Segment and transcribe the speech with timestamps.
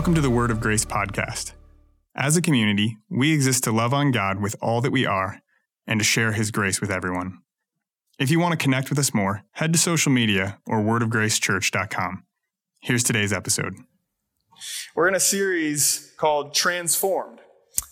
[0.00, 1.52] Welcome to the Word of Grace podcast.
[2.16, 5.42] As a community, we exist to love on God with all that we are
[5.86, 7.42] and to share His grace with everyone.
[8.18, 12.24] If you want to connect with us more, head to social media or wordofgracechurch.com.
[12.80, 13.74] Here's today's episode.
[14.94, 17.40] We're in a series called Transformed,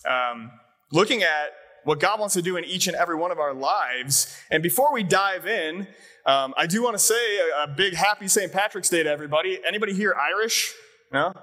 [0.09, 0.49] um,
[0.91, 1.51] looking at
[1.83, 4.35] what God wants to do in each and every one of our lives.
[4.49, 5.85] And before we dive in,
[6.25, 8.51] um, I do want to say a, a big happy St.
[8.51, 9.59] Patrick's Day to everybody.
[9.63, 10.73] Anybody here Irish?
[11.13, 11.33] No?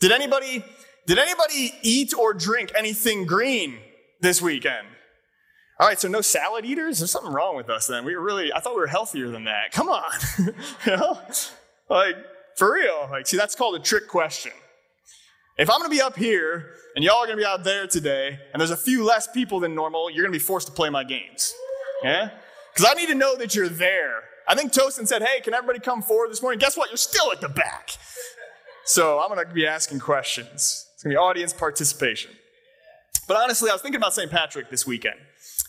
[0.00, 0.64] Did anybody
[1.06, 3.78] did anybody eat or drink anything green
[4.20, 4.86] this weekend?
[5.78, 6.98] All right, so no salad eaters?
[6.98, 8.04] There's something wrong with us then.
[8.04, 9.72] We were really, I thought we were healthier than that.
[9.72, 10.02] Come on.
[10.38, 11.20] you know?
[11.88, 12.16] Like,
[12.56, 13.08] for real.
[13.10, 14.52] Like, see, that's called a trick question.
[15.58, 18.60] If I'm gonna be up here and y'all are gonna be out there today, and
[18.60, 21.54] there's a few less people than normal, you're gonna be forced to play my games.
[22.02, 22.30] Yeah?
[22.74, 24.24] Because I need to know that you're there.
[24.48, 26.58] I think Tosin said, hey, can everybody come forward this morning?
[26.58, 26.90] Guess what?
[26.90, 27.90] You're still at the back.
[28.86, 30.86] So I'm going to be asking questions.
[30.94, 32.30] It's going to be audience participation.
[33.26, 34.30] But honestly, I was thinking about St.
[34.30, 35.16] Patrick this weekend.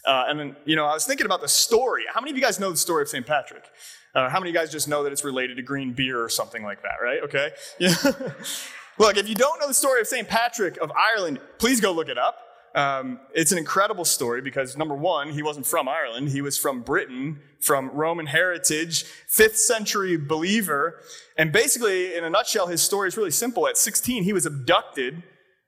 [0.06, 2.04] Uh, and then, you know, I was thinking about the story.
[2.14, 3.26] How many of you guys know the story of St.
[3.26, 3.66] Patrick?
[4.14, 6.30] Uh, how many of you guys just know that it's related to green beer or
[6.30, 7.24] something like that, right?
[7.24, 7.52] Okay.
[7.80, 7.96] Yeah.
[9.00, 10.28] Look, if you don't know the story of St.
[10.28, 12.40] Patrick of Ireland, please go look it up.
[12.78, 16.84] Um, it's an incredible story because number one, he wasn't from Ireland, he was from
[16.84, 21.02] Britain, from Roman heritage, fifth century believer.
[21.40, 23.68] And basically, in a nutshell, his story is really simple.
[23.68, 25.24] At 16, he was abducted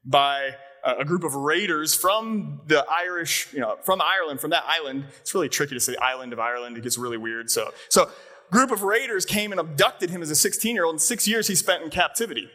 [0.06, 0.52] by
[0.86, 5.06] a group of raiders from the Irish, you know, from Ireland, from that island.
[5.20, 6.78] It's really tricky to say island of Ireland.
[6.78, 7.50] It gets really weird.
[7.50, 8.12] So, so
[8.52, 10.94] group of raiders came and abducted him as a 16 year old.
[10.94, 12.50] And six years he spent in captivity.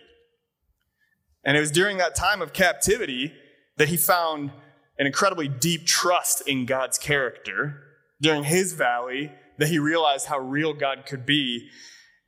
[1.44, 3.32] And it was during that time of captivity
[3.76, 4.50] that he found
[4.98, 7.82] an incredibly deep trust in God's character
[8.20, 11.68] during his valley that he realized how real God could be.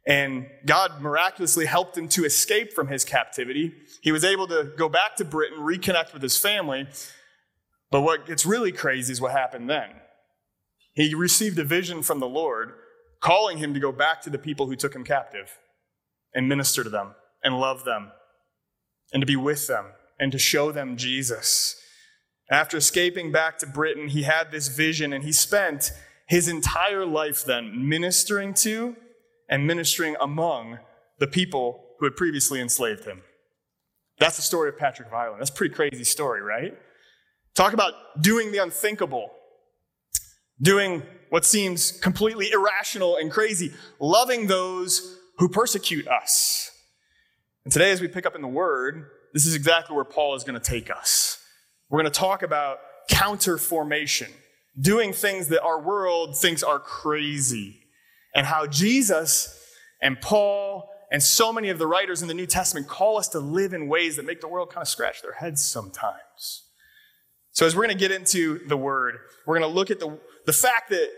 [0.07, 3.73] And God miraculously helped him to escape from his captivity.
[4.03, 6.87] He was able to go back to Britain, reconnect with his family.
[7.91, 9.91] But what gets really crazy is what happened then.
[10.95, 12.73] He received a vision from the Lord
[13.21, 15.59] calling him to go back to the people who took him captive
[16.35, 18.13] and minister to them and love them
[19.13, 19.87] and to be with them
[20.19, 21.77] and to show them Jesus.
[22.51, 25.93] After escaping back to Britain, he had this vision and he spent
[26.29, 28.97] his entire life then ministering to
[29.49, 30.79] and ministering among
[31.19, 33.23] the people who had previously enslaved him.
[34.19, 35.41] That's the story of Patrick Ireland.
[35.41, 36.77] That's a pretty crazy story, right?
[37.55, 39.31] Talk about doing the unthinkable,
[40.61, 46.71] doing what seems completely irrational and crazy, loving those who persecute us.
[47.65, 50.45] And today, as we pick up in the Word, this is exactly where Paul is
[50.45, 51.45] going to take us.
[51.91, 52.79] We're going to talk about
[53.11, 54.29] counter formation,
[54.81, 57.83] doing things that our world thinks are crazy,
[58.35, 59.63] and how Jesus
[60.01, 63.39] and Paul and so many of the writers in the New Testament call us to
[63.39, 66.63] live in ways that make the world kind of scratch their heads sometimes.
[67.53, 70.19] So, as we're going to get into the word, we're going to look at the,
[70.47, 71.11] the fact that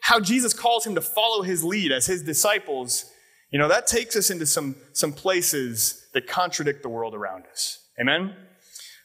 [0.00, 3.10] how Jesus calls him to follow his lead as his disciples
[3.54, 7.86] you know, that takes us into some, some places that contradict the world around us.
[8.00, 8.34] Amen?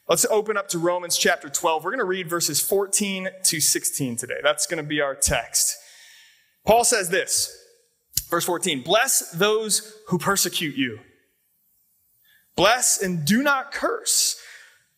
[0.07, 1.83] Let's open up to Romans chapter 12.
[1.83, 4.39] We're going to read verses 14 to 16 today.
[4.41, 5.77] That's going to be our text.
[6.65, 7.55] Paul says this,
[8.31, 10.97] verse 14 Bless those who persecute you.
[12.55, 14.35] Bless and do not curse.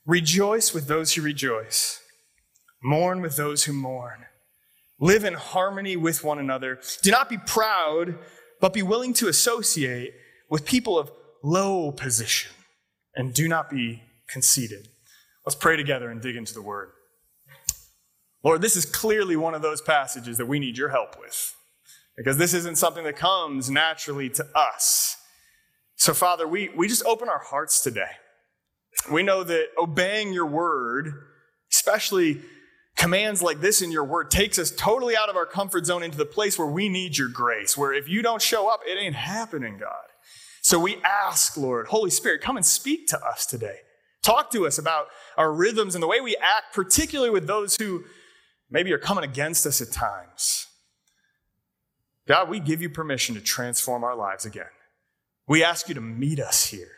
[0.06, 2.00] Rejoice with those who rejoice.
[2.82, 4.28] Mourn with those who mourn.
[4.98, 6.80] Live in harmony with one another.
[7.02, 8.18] Do not be proud
[8.62, 10.14] but be willing to associate
[10.50, 11.12] with people of
[11.44, 12.52] low position
[13.16, 14.88] and do not be conceited.
[15.46, 16.92] Let's pray together and dig into the word.
[18.44, 21.56] Lord, this is clearly one of those passages that we need your help with
[22.16, 25.18] because this isn't something that comes naturally to us.
[25.96, 28.12] So, Father, we, we just open our hearts today.
[29.12, 31.14] We know that obeying your word,
[31.72, 32.42] especially
[33.02, 36.20] commands like this in your word takes us totally out of our comfort zone into
[36.20, 39.16] the place where we need your grace, where if you don't show up, it ain't
[39.16, 40.06] happening, God.
[40.62, 43.78] So we ask, Lord, Holy Spirit, come and speak to us today.
[44.24, 48.04] Talk to us about our rhythms and the way we act, particularly with those who
[48.70, 50.68] maybe are coming against us at times.
[52.28, 54.70] God, we give you permission to transform our lives again.
[55.48, 56.92] We ask you to meet us here.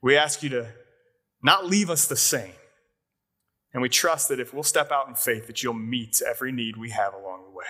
[0.00, 0.68] We ask you to
[1.42, 2.54] not leave us the same.
[3.74, 6.76] And we trust that if we'll step out in faith, that you'll meet every need
[6.76, 7.64] we have along the way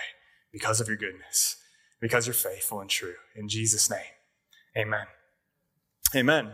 [0.53, 1.57] because of your goodness,
[1.99, 3.15] because you're faithful and true.
[3.35, 3.99] In Jesus' name,
[4.77, 5.07] amen.
[6.15, 6.51] Amen.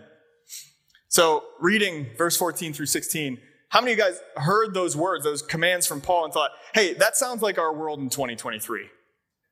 [1.09, 3.37] So, reading verse 14 through 16,
[3.67, 6.93] how many of you guys heard those words, those commands from Paul, and thought, hey,
[6.95, 8.87] that sounds like our world in 2023?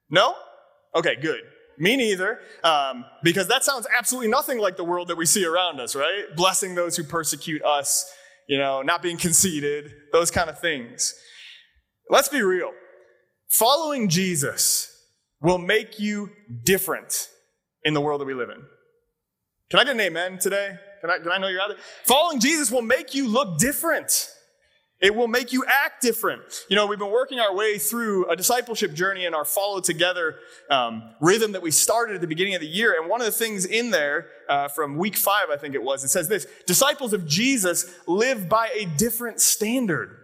[0.09, 0.35] No?
[0.95, 1.41] Okay, good.
[1.77, 2.39] Me neither.
[2.63, 6.23] Um, because that sounds absolutely nothing like the world that we see around us, right?
[6.35, 8.13] Blessing those who persecute us,
[8.49, 11.13] you know, not being conceited, those kind of things.
[12.09, 12.71] Let's be real.
[13.51, 14.91] Following Jesus
[15.39, 16.31] will make you
[16.63, 17.29] different
[17.83, 18.61] in the world that we live in.
[19.69, 20.75] Can I get an amen today?
[21.01, 21.77] Can I, can I know you're out there?
[22.05, 24.27] Following Jesus will make you look different.
[25.01, 26.65] It will make you act different.
[26.69, 30.35] You know, we've been working our way through a discipleship journey in our follow together
[30.69, 32.99] um, rhythm that we started at the beginning of the year.
[32.99, 36.03] And one of the things in there uh, from week five, I think it was,
[36.03, 40.17] it says this Disciples of Jesus live by a different standard.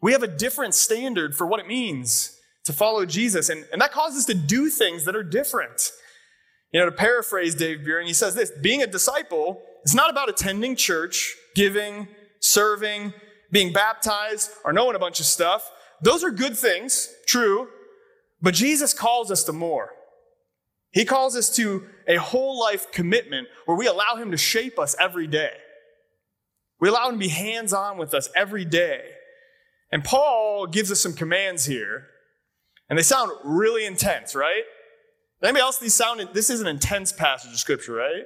[0.00, 3.50] We have a different standard for what it means to follow Jesus.
[3.50, 5.90] And, and that causes us to do things that are different.
[6.72, 10.28] You know, to paraphrase Dave Buehring, he says this being a disciple is not about
[10.30, 12.08] attending church, giving,
[12.40, 13.12] serving,
[13.56, 15.72] being baptized, or knowing a bunch of stuff.
[16.02, 17.68] Those are good things, true,
[18.42, 19.92] but Jesus calls us to more.
[20.90, 24.94] He calls us to a whole life commitment where we allow Him to shape us
[25.00, 25.52] every day.
[26.80, 29.00] We allow Him to be hands on with us every day.
[29.90, 32.08] And Paul gives us some commands here,
[32.90, 34.64] and they sound really intense, right?
[35.42, 38.24] Anybody else, these sound, this is an intense passage of Scripture, right?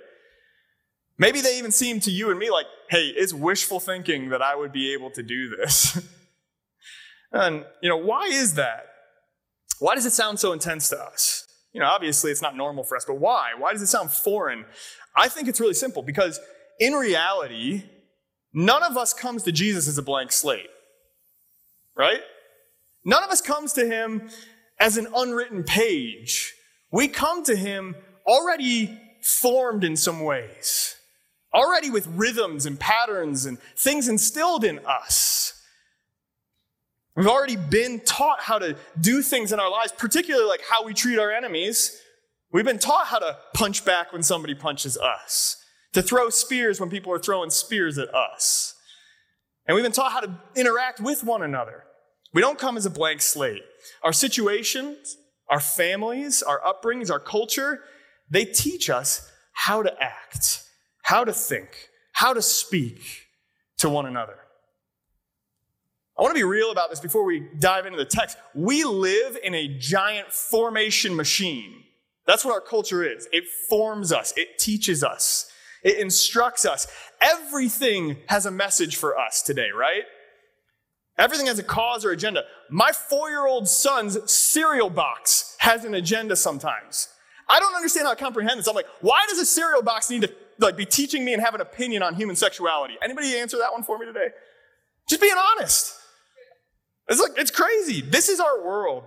[1.20, 4.56] Maybe they even seem to you and me like, hey, it's wishful thinking that I
[4.56, 6.00] would be able to do this.
[7.32, 8.86] and, you know, why is that?
[9.80, 11.46] Why does it sound so intense to us?
[11.74, 13.50] You know, obviously it's not normal for us, but why?
[13.58, 14.64] Why does it sound foreign?
[15.14, 16.40] I think it's really simple because
[16.78, 17.82] in reality,
[18.54, 20.70] none of us comes to Jesus as a blank slate,
[21.94, 22.22] right?
[23.04, 24.30] None of us comes to him
[24.78, 26.54] as an unwritten page.
[26.90, 27.94] We come to him
[28.26, 30.96] already formed in some ways
[31.54, 35.60] already with rhythms and patterns and things instilled in us.
[37.16, 40.94] We've already been taught how to do things in our lives, particularly like how we
[40.94, 42.00] treat our enemies.
[42.52, 45.56] We've been taught how to punch back when somebody punches us,
[45.92, 48.74] to throw spears when people are throwing spears at us.
[49.66, 51.84] And we've been taught how to interact with one another.
[52.32, 53.62] We don't come as a blank slate.
[54.02, 55.16] Our situations,
[55.48, 57.82] our families, our upbringings, our culture,
[58.30, 60.62] they teach us how to act
[61.02, 63.28] how to think, how to speak
[63.78, 64.36] to one another.
[66.18, 68.36] I want to be real about this before we dive into the text.
[68.54, 71.82] We live in a giant formation machine.
[72.26, 73.26] That's what our culture is.
[73.32, 75.50] It forms us, it teaches us,
[75.82, 76.86] it instructs us.
[77.22, 80.02] Everything has a message for us today, right?
[81.16, 82.44] Everything has a cause or agenda.
[82.70, 87.08] My four year old son's cereal box has an agenda sometimes.
[87.48, 88.68] I don't understand how to comprehend this.
[88.68, 91.54] I'm like, why does a cereal box need to like be teaching me and have
[91.54, 92.94] an opinion on human sexuality?
[93.02, 94.28] Anybody answer that one for me today?
[95.08, 95.94] Just being honest.
[97.08, 98.00] It's like it's crazy.
[98.00, 99.04] This is our world.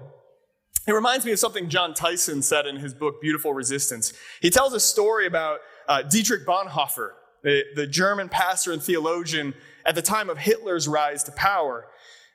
[0.86, 4.12] It reminds me of something Jon Tyson said in his book Beautiful Resistance.
[4.42, 7.12] He tells a story about uh, Dietrich Bonhoeffer,
[7.42, 9.54] the, the German pastor and theologian
[9.86, 11.88] at the time of Hitler's rise to power.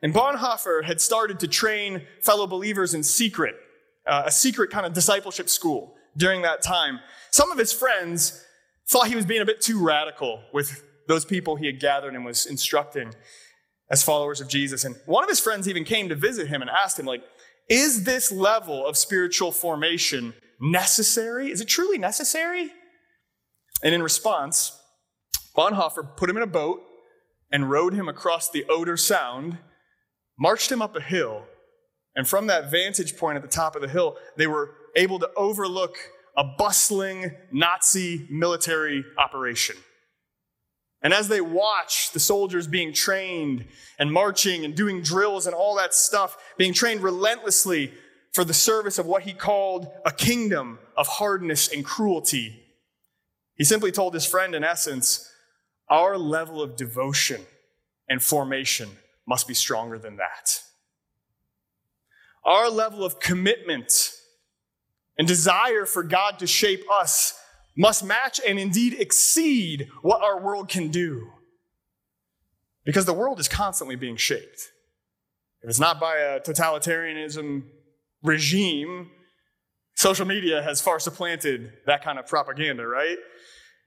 [0.03, 3.57] And Bonhoeffer had started to train fellow believers in secret,
[4.07, 7.01] uh, a secret kind of discipleship school during that time.
[7.31, 8.45] Some of his friends
[8.91, 12.25] thought he was being a bit too radical with those people he had gathered and
[12.25, 13.15] was instructing
[13.91, 14.85] as followers of Jesus.
[14.85, 17.23] And one of his friends even came to visit him and asked him, like,
[17.69, 21.51] is this level of spiritual formation necessary?
[21.51, 22.71] Is it truly necessary?
[23.83, 24.79] And in response,
[25.57, 26.81] Bonhoeffer put him in a boat
[27.51, 29.59] and rowed him across the Oder Sound,
[30.39, 31.45] marched him up a hill,
[32.15, 35.31] and from that vantage point at the top of the hill, they were able to
[35.37, 35.97] overlook
[36.39, 39.77] a bustling Nazi military operation.
[41.03, 43.67] And as they watch the soldiers being trained
[43.99, 47.93] and marching and doing drills and all that stuff, being trained relentlessly
[48.33, 52.63] for the service of what he called a kingdom of hardness and cruelty,
[53.57, 55.29] he simply told his friend, in essence,
[55.89, 57.41] our level of devotion
[58.09, 58.89] and formation
[59.27, 60.63] must be stronger than that.
[62.45, 64.13] Our level of commitment
[65.19, 67.39] and desire for God to shape us
[67.77, 71.29] must match and indeed exceed what our world can do.
[72.85, 74.71] Because the world is constantly being shaped.
[75.63, 77.65] If it's not by a totalitarianism
[78.23, 79.11] regime,
[79.95, 83.19] social media has far supplanted that kind of propaganda, right?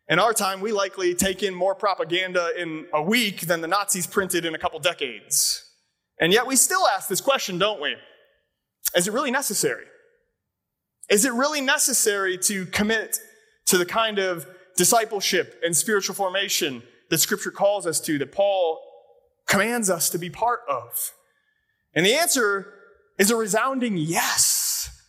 [0.10, 4.06] In our time, we likely take in more propaganda in a week than the Nazis
[4.06, 5.66] printed in a couple decades.
[6.20, 7.96] And yet we still ask this question, don't we?
[8.96, 9.86] Is it really necessary?
[11.12, 13.20] Is it really necessary to commit
[13.66, 18.80] to the kind of discipleship and spiritual formation that Scripture calls us to, that Paul
[19.46, 21.12] commands us to be part of?
[21.94, 22.74] And the answer
[23.20, 25.02] is a resounding yes.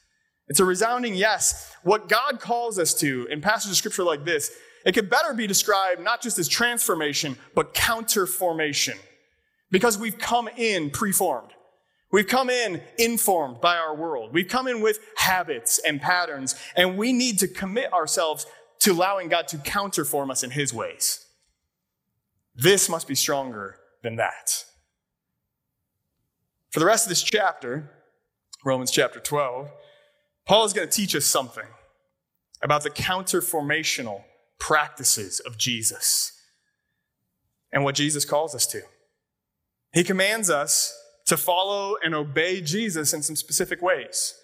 [0.48, 1.72] It's a resounding yes.
[1.84, 4.50] what God calls us to in passages of scripture like this,
[4.84, 8.96] it could better be described not just as transformation, but counterformation.
[9.70, 11.52] Because we've come in preformed.
[12.12, 14.34] We've come in informed by our world.
[14.34, 18.44] We've come in with habits and patterns, and we need to commit ourselves
[18.80, 21.24] to allowing God to counterform us in His ways.
[22.54, 24.64] This must be stronger than that.
[26.70, 27.90] For the rest of this chapter,
[28.62, 29.70] Romans chapter 12,
[30.44, 31.64] Paul is going to teach us something
[32.62, 34.24] about the counterformational
[34.58, 36.38] practices of Jesus
[37.72, 38.82] and what Jesus calls us to.
[39.94, 40.98] He commands us
[41.32, 44.34] to follow and obey Jesus in some specific ways.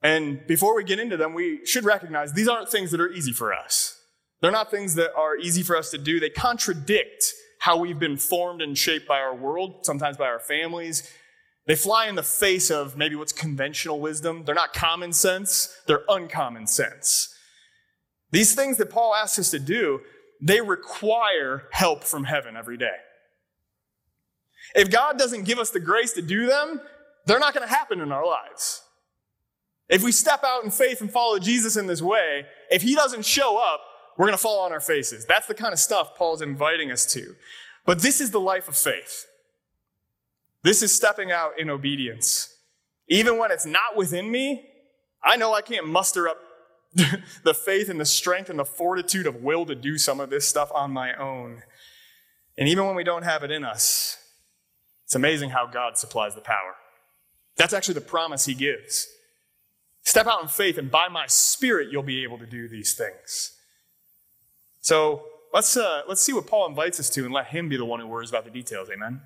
[0.00, 3.34] And before we get into them, we should recognize these aren't things that are easy
[3.34, 4.00] for us.
[4.40, 6.18] They're not things that are easy for us to do.
[6.18, 7.26] They contradict
[7.60, 11.12] how we've been formed and shaped by our world, sometimes by our families.
[11.66, 14.44] They fly in the face of maybe what's conventional wisdom.
[14.46, 17.34] They're not common sense, they're uncommon sense.
[18.30, 20.00] These things that Paul asks us to do,
[20.40, 22.96] they require help from heaven every day.
[24.78, 26.80] If God doesn't give us the grace to do them,
[27.26, 28.80] they're not going to happen in our lives.
[29.88, 33.24] If we step out in faith and follow Jesus in this way, if he doesn't
[33.24, 33.80] show up,
[34.16, 35.26] we're going to fall on our faces.
[35.26, 37.34] That's the kind of stuff Paul's inviting us to.
[37.86, 39.26] But this is the life of faith.
[40.62, 42.54] This is stepping out in obedience.
[43.08, 44.64] Even when it's not within me,
[45.24, 46.38] I know I can't muster up
[47.42, 50.48] the faith and the strength and the fortitude of will to do some of this
[50.48, 51.64] stuff on my own.
[52.56, 54.18] And even when we don't have it in us,
[55.08, 56.74] it's amazing how God supplies the power.
[57.56, 59.08] That's actually the promise he gives.
[60.02, 63.56] Step out in faith, and by my spirit, you'll be able to do these things.
[64.82, 65.22] So
[65.54, 68.00] let's, uh, let's see what Paul invites us to and let him be the one
[68.00, 68.90] who worries about the details.
[68.90, 69.22] Amen.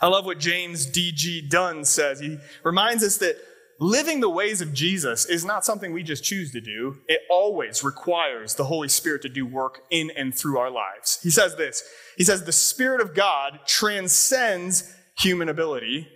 [0.00, 1.50] I love what James D.G.
[1.50, 2.20] Dunn says.
[2.20, 3.36] He reminds us that
[3.78, 6.98] living the ways of Jesus is not something we just choose to do.
[7.06, 11.20] It always requires the Holy Spirit to do work in and through our lives.
[11.22, 11.82] He says this
[12.16, 16.08] He says, The Spirit of God transcends human ability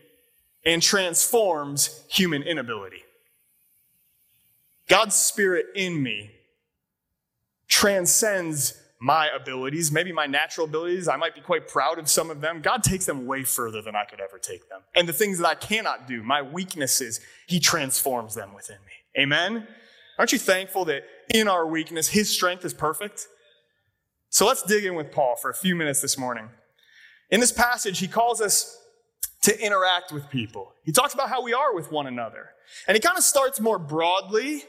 [0.65, 3.03] and transforms human inability.
[4.89, 6.31] God's Spirit in me
[7.69, 11.09] transcends my abilities, maybe my natural abilities.
[11.09, 12.63] I might be quite proud of some of them.
[12.63, 14.83] God takes them way further than I could ever take them.
[14.95, 17.19] And the things that I cannot do, my weaknesses,
[17.49, 19.23] He transforms them within me.
[19.23, 19.67] Amen?
[20.19, 21.03] Aren't you thankful that
[21.35, 23.27] in our weakness, His strength is perfect?
[24.31, 26.49] So let's dig in with Paul for a few minutes this morning.
[27.29, 28.79] In this passage, he calls us
[29.43, 30.75] to interact with people.
[30.85, 32.51] He talks about how we are with one another.
[32.87, 34.63] And he kind of starts more broadly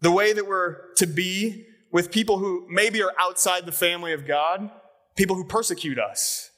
[0.00, 4.26] the way that we're to be with people who maybe are outside the family of
[4.26, 4.70] God,
[5.14, 6.50] people who persecute us.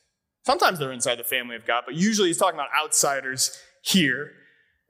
[0.44, 4.32] Sometimes they're inside the family of God, but usually he's talking about outsiders here.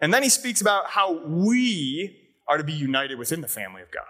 [0.00, 3.90] And then he speaks about how we are to be united within the family of
[3.90, 4.06] God.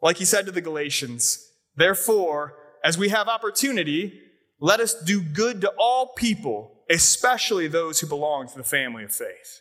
[0.00, 1.46] Like he said to the Galatians,
[1.76, 4.22] therefore, as we have opportunity,
[4.58, 9.12] let us do good to all people, especially those who belong to the family of
[9.12, 9.60] faith.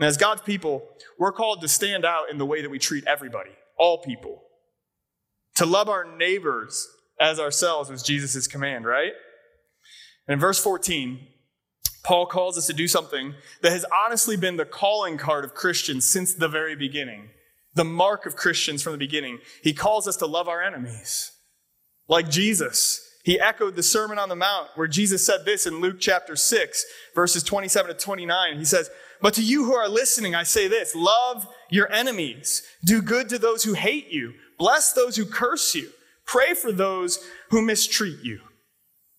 [0.00, 0.82] And as God's people,
[1.16, 3.52] we're called to stand out in the way that we treat everybody
[3.82, 4.44] all people.
[5.56, 6.88] To love our neighbors
[7.20, 9.12] as ourselves was Jesus' command, right?
[10.28, 11.18] And in verse 14,
[12.04, 16.04] Paul calls us to do something that has honestly been the calling card of Christians
[16.04, 17.30] since the very beginning,
[17.74, 19.38] the mark of Christians from the beginning.
[19.64, 21.32] He calls us to love our enemies.
[22.08, 25.96] Like Jesus, he echoed the Sermon on the Mount where Jesus said this in Luke
[25.98, 26.84] chapter 6,
[27.16, 28.58] verses 27 to 29.
[28.58, 33.00] He says, But to you who are listening, I say this love your enemies, do
[33.00, 35.88] good to those who hate you, bless those who curse you,
[36.26, 38.40] pray for those who mistreat you.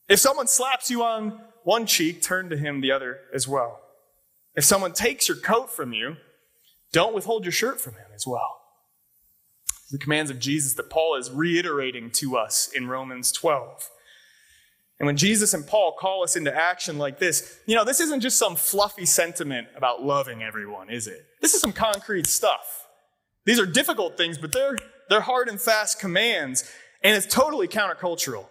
[0.08, 3.80] If someone slaps you on one cheek, turn to him the other as well.
[4.54, 6.18] If someone takes your coat from you,
[6.92, 8.60] don't withhold your shirt from him as well.
[9.90, 13.90] The commands of Jesus that Paul is reiterating to us in Romans 12.
[15.00, 18.22] And when Jesus and Paul call us into action like this, you know, this isn't
[18.22, 21.26] just some fluffy sentiment about loving everyone, is it?
[21.42, 22.88] This is some concrete stuff.
[23.46, 24.78] These are difficult things, but they're,
[25.10, 26.64] they're hard and fast commands,
[27.04, 28.46] and it's totally countercultural.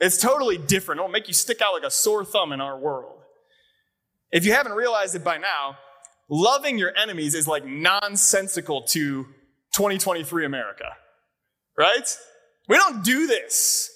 [0.00, 1.00] It's totally different.
[1.00, 3.18] It'll make you stick out like a sore thumb in our world.
[4.30, 5.76] If you haven't realized it by now,
[6.28, 9.24] loving your enemies is like nonsensical to
[9.74, 10.84] 2023 America,
[11.76, 12.16] right?
[12.68, 13.90] We don't do this.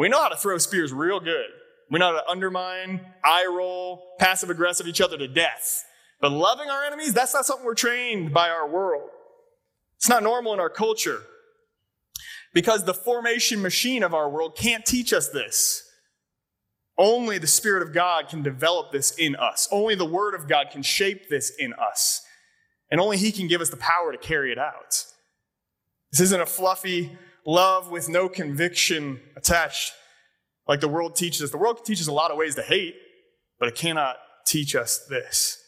[0.00, 1.44] We know how to throw spears real good.
[1.90, 5.84] We know how to undermine, eye roll, passive aggressive each other to death.
[6.22, 9.10] But loving our enemies, that's not something we're trained by our world.
[9.98, 11.20] It's not normal in our culture.
[12.54, 15.86] Because the formation machine of our world can't teach us this.
[16.96, 19.68] Only the Spirit of God can develop this in us.
[19.70, 22.22] Only the Word of God can shape this in us.
[22.90, 25.04] And only He can give us the power to carry it out.
[26.10, 29.92] This isn't a fluffy love with no conviction attached
[30.66, 31.50] like the world teaches us.
[31.50, 32.94] The world teaches a lot of ways to hate,
[33.58, 34.16] but it cannot
[34.46, 35.60] teach us this.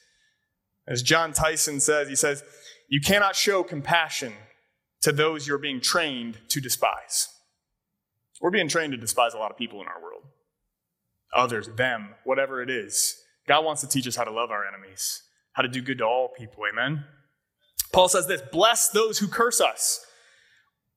[0.87, 2.43] As Jon Tyson says, he says,
[2.88, 4.33] You cannot show compassion
[5.02, 7.29] to those you're being trained to despise.
[8.41, 10.23] We're being trained to despise a lot of people in our world.
[11.35, 13.17] Others, them, whatever it is.
[13.47, 16.05] God wants to teach us how to love our enemies, how to do good to
[16.05, 16.62] all people.
[16.71, 17.05] Amen.
[17.93, 20.05] Paul says this bless those who curse us.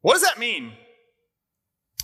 [0.05, 0.73] What does that mean?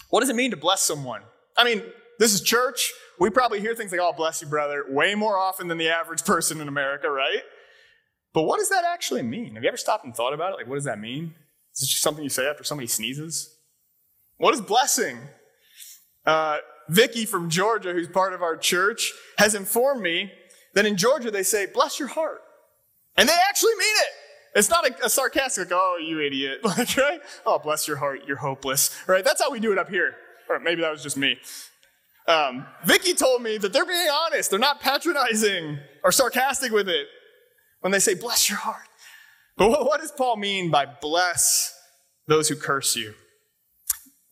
[0.10, 1.22] What does it mean to bless someone?
[1.56, 1.84] I mean,
[2.18, 2.92] this is church.
[3.20, 6.24] We probably hear things like, oh, bless you, brother, way more often than the average
[6.26, 7.44] person in America, right?
[8.34, 9.54] But what does that actually mean?
[9.54, 10.56] Have you ever stopped and thought about it?
[10.56, 11.36] Like, what does that mean?
[11.76, 13.56] Is it just something you say after somebody sneezes?
[14.38, 15.20] What is blessing?
[16.26, 16.58] Uh,
[16.90, 20.32] Vicky from Georgia, who's part of our church, has informed me
[20.74, 22.42] that in Georgia they say, bless your heart.
[23.16, 24.14] And they actually mean it.
[24.54, 26.60] It's not a, a sarcastic, oh, you idiot.
[26.64, 27.22] Like, right?
[27.46, 28.96] Oh, bless your heart, you're hopeless.
[29.08, 29.24] Right?
[29.24, 30.16] That's how we do it up here.
[30.50, 31.38] Or maybe that was just me.
[32.28, 34.50] Um, Vicky told me that they're being honest.
[34.50, 37.08] They're not patronizing or sarcastic with it
[37.82, 38.88] when they say, bless your heart.
[39.58, 41.74] But what, what does Paul mean by bless
[42.28, 43.14] those who curse you?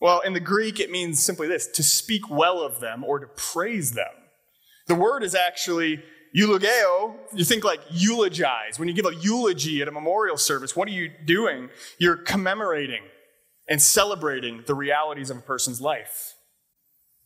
[0.00, 3.26] Well, in the Greek, it means simply this to speak well of them or to
[3.26, 4.06] praise them.
[4.86, 7.14] The word is actually eulogeo.
[7.34, 8.78] You think like eulogize.
[8.78, 11.70] When you give a eulogy at a memorial service, what are you doing?
[11.98, 13.02] You're commemorating
[13.68, 16.34] and celebrating the realities of a person's life.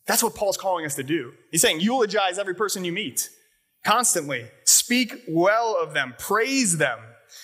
[0.05, 1.33] That's what Paul's calling us to do.
[1.51, 3.29] He's saying, eulogize every person you meet
[3.83, 4.45] constantly.
[4.65, 6.99] Speak well of them, praise them.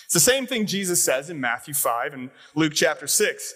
[0.06, 3.54] It's the same thing Jesus says in Matthew 5 and Luke chapter 6.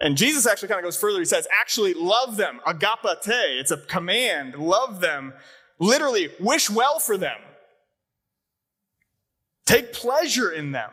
[0.00, 1.18] And Jesus actually kind of goes further.
[1.18, 3.26] He says, actually love them, agapate.
[3.26, 4.54] It's a command.
[4.54, 5.32] Love them.
[5.78, 7.38] Literally, wish well for them.
[9.66, 10.90] Take pleasure in them.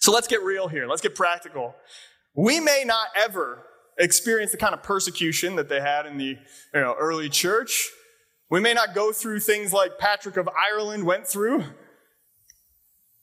[0.00, 0.86] So let's get real here.
[0.86, 1.74] Let's get practical.
[2.34, 3.66] We may not ever
[3.98, 6.38] experience the kind of persecution that they had in the you
[6.74, 7.88] know, early church.
[8.50, 11.64] We may not go through things like Patrick of Ireland went through.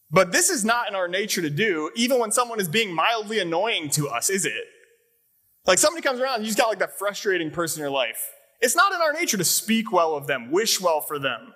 [0.10, 3.40] But this is not in our nature to do, even when someone is being mildly
[3.40, 4.66] annoying to us, is it?
[5.66, 8.28] Like somebody comes around you just got like that frustrating person in your life.
[8.62, 11.54] It's not in our nature to speak well of them, wish well for them,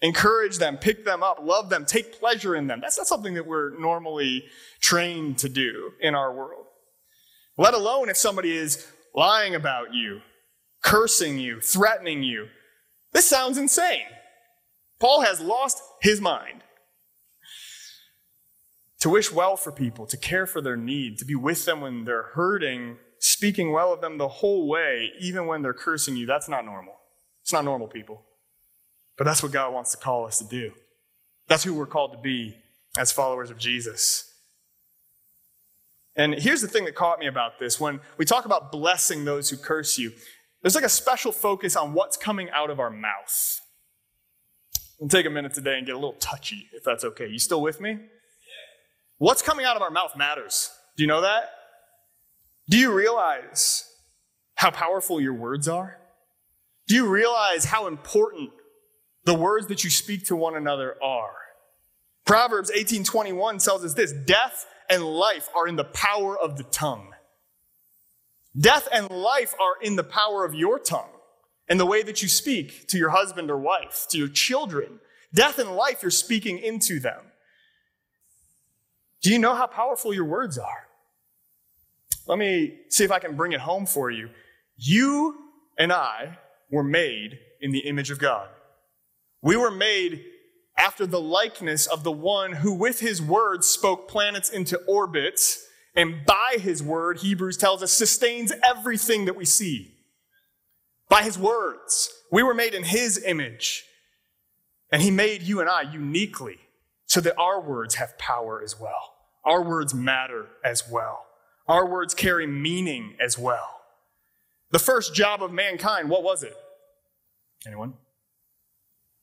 [0.00, 2.80] encourage them, pick them up, love them, take pleasure in them.
[2.80, 4.44] That's not something that we're normally
[4.80, 6.64] trained to do in our world.
[7.58, 10.20] Let alone if somebody is lying about you,
[10.82, 12.46] cursing you, threatening you.
[13.12, 14.06] This sounds insane.
[14.98, 16.62] Paul has lost his mind
[19.00, 22.04] to wish well for people, to care for their need, to be with them when
[22.04, 26.48] they're hurting, speaking well of them the whole way, even when they're cursing you, that's
[26.48, 26.94] not normal.
[27.42, 28.22] It's not normal, people.
[29.16, 30.72] But that's what God wants to call us to do.
[31.46, 32.56] That's who we're called to be
[32.96, 34.26] as followers of Jesus.
[36.16, 39.50] And here's the thing that caught me about this when we talk about blessing those
[39.50, 40.12] who curse you,
[40.62, 43.60] there's like a special focus on what's coming out of our mouth.
[44.98, 47.26] We'll take a minute today and get a little touchy, if that's okay.
[47.26, 47.98] You still with me?
[49.18, 50.70] What's coming out of our mouth matters.
[50.96, 51.50] Do you know that?
[52.70, 53.92] Do you realize
[54.54, 55.98] how powerful your words are?
[56.86, 58.50] Do you realize how important
[59.24, 61.34] the words that you speak to one another are?
[62.24, 67.12] Proverbs 18:21 tells us this, death and life are in the power of the tongue.
[68.58, 71.10] Death and life are in the power of your tongue
[71.68, 75.00] and the way that you speak to your husband or wife, to your children.
[75.34, 77.32] Death and life, you're speaking into them.
[79.22, 80.89] Do you know how powerful your words are?
[82.30, 84.30] Let me see if I can bring it home for you.
[84.76, 85.36] You
[85.76, 86.38] and I
[86.70, 88.48] were made in the image of God.
[89.42, 90.22] We were made
[90.78, 95.40] after the likeness of the one who, with his words, spoke planets into orbit,
[95.96, 99.96] and by his word, Hebrews tells us, sustains everything that we see.
[101.08, 103.82] By his words, we were made in his image.
[104.92, 106.58] And he made you and I uniquely
[107.06, 109.16] so that our words have power as well.
[109.44, 111.26] Our words matter as well.
[111.70, 113.80] Our words carry meaning as well.
[114.72, 116.56] The first job of mankind, what was it?
[117.64, 117.94] Anyone?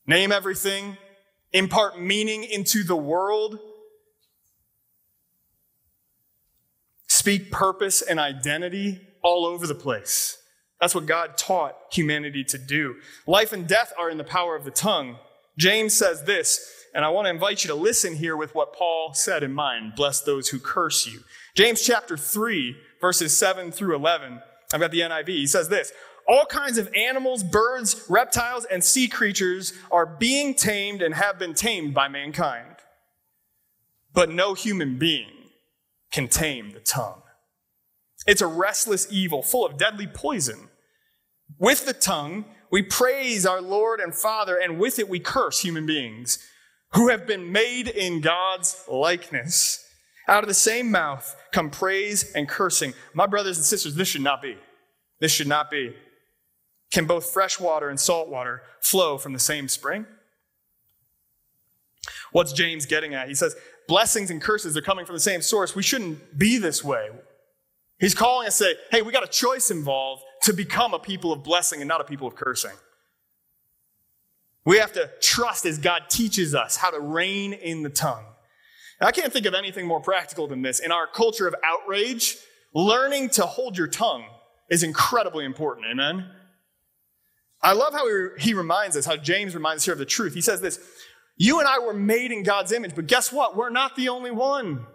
[0.06, 0.96] Name everything,
[1.52, 3.58] impart meaning into the world,
[7.06, 10.38] speak purpose and identity all over the place.
[10.80, 12.94] That's what God taught humanity to do.
[13.26, 15.18] Life and death are in the power of the tongue.
[15.58, 19.12] James says this and I want to invite you to listen here with what Paul
[19.14, 19.92] said in mind.
[19.94, 21.20] Bless those who curse you.
[21.58, 24.40] James chapter 3, verses 7 through 11.
[24.72, 25.26] I've got the NIV.
[25.26, 25.90] He says this
[26.28, 31.54] All kinds of animals, birds, reptiles, and sea creatures are being tamed and have been
[31.54, 32.76] tamed by mankind.
[34.12, 35.32] but no human being
[36.12, 37.22] can tame the tongue.
[38.24, 40.68] It's a restless evil full of deadly poison.
[41.58, 45.86] With the tongue, we praise our Lord and Father, and with it we curse human
[45.86, 46.38] beings
[46.92, 49.84] who have been made in God's likeness.
[50.28, 52.92] Out of the same mouth come praise and cursing.
[53.14, 54.56] My brothers and sisters, this should not be.
[55.20, 55.96] This should not be.
[56.92, 60.06] Can both fresh water and salt water flow from the same spring?
[62.32, 63.28] What's James getting at?
[63.28, 65.74] He says, blessings and curses are coming from the same source.
[65.74, 67.08] We shouldn't be this way.
[67.98, 71.32] He's calling us to say, hey, we got a choice involved to become a people
[71.32, 72.72] of blessing and not a people of cursing.
[74.64, 78.24] We have to trust as God teaches us how to rein in the tongue.
[79.00, 80.80] I can't think of anything more practical than this.
[80.80, 82.36] In our culture of outrage,
[82.74, 84.24] learning to hold your tongue
[84.68, 85.86] is incredibly important.
[85.90, 86.28] Amen?
[87.62, 88.06] I love how
[88.38, 90.34] he, reminds us, how James reminds us here of the truth.
[90.34, 90.80] He says this
[91.36, 93.56] You and I were made in God's image, but guess what?
[93.56, 94.86] We're not the only one.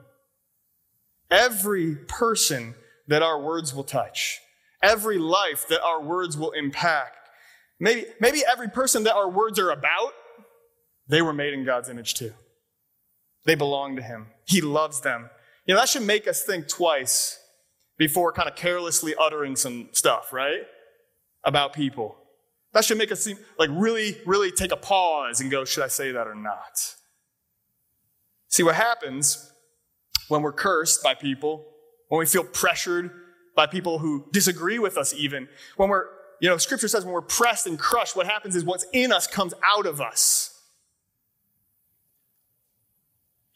[1.30, 2.76] Every person
[3.08, 4.40] that our words will touch,
[4.82, 7.30] every life that our words will impact,
[7.80, 10.14] maybe, maybe every person that our words are about,
[11.08, 12.34] they were made in God's image too.
[13.46, 14.28] They belong to Him.
[14.46, 15.30] He loves them.
[15.66, 17.40] You know, that should make us think twice
[17.98, 20.62] before kind of carelessly uttering some stuff, right?
[21.44, 22.18] About people.
[22.74, 25.88] That should make us seem like really, really take a pause and go, should I
[25.88, 26.96] say that or not?
[28.48, 29.52] See, what happens
[30.28, 31.66] when we're cursed by people,
[32.10, 33.12] when we feel pressured
[33.56, 36.06] by people who disagree with us, even, when we're,
[36.42, 39.28] you know, scripture says when we're pressed and crushed, what happens is what's in us
[39.28, 40.53] comes out of us.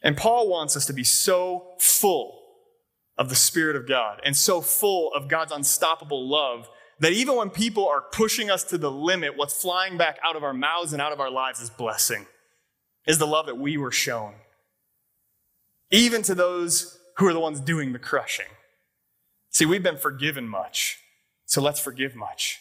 [0.02, 2.40] And Paul wants us to be so full
[3.16, 6.68] of the Spirit of God and so full of God's unstoppable love
[7.00, 10.44] that even when people are pushing us to the limit, what's flying back out of
[10.44, 12.26] our mouths and out of our lives is blessing,
[13.06, 14.34] is the love that we were shown.
[15.90, 18.46] Even to those who are the ones doing the crushing.
[19.50, 20.98] See, we've been forgiven much,
[21.46, 22.60] so let's forgive much.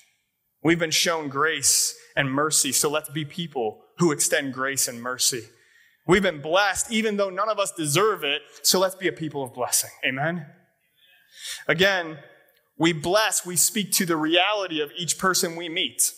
[0.63, 5.43] We've been shown grace and mercy, so let's be people who extend grace and mercy.
[6.08, 9.43] We've been blessed even though none of us deserve it, so let's be a people
[9.43, 9.89] of blessing.
[10.06, 10.46] Amen?
[11.67, 12.17] Again,
[12.78, 16.12] we bless, we speak to the reality of each person we meet.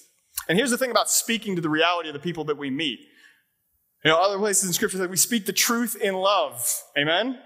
[0.47, 2.99] And here's the thing about speaking to the reality of the people that we meet.
[4.03, 6.65] You know, other places in scripture that we speak the truth in love.
[6.97, 7.39] Amen?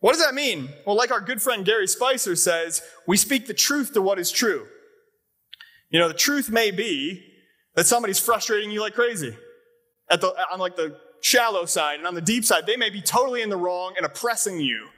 [0.00, 0.68] What does that mean?
[0.86, 4.30] Well, like our good friend Gary Spicer says, we speak the truth to what is
[4.30, 4.66] true.
[5.90, 7.24] You know, the truth may be
[7.74, 9.36] that somebody's frustrating you like crazy.
[10.10, 13.00] At the, on like the shallow side and on the deep side, they may be
[13.00, 14.88] totally in the wrong and oppressing you.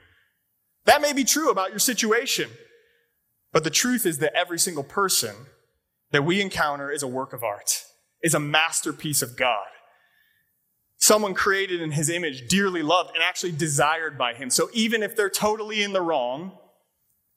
[0.85, 2.51] That may be true about your situation.
[3.53, 5.35] But the truth is that every single person
[6.13, 7.85] that we encounter is a work of art,
[8.23, 9.67] is a masterpiece of God.
[10.99, 14.51] Someone created in his image, dearly loved, and actually desired by him.
[14.51, 16.53] So even if they're totally in the wrong,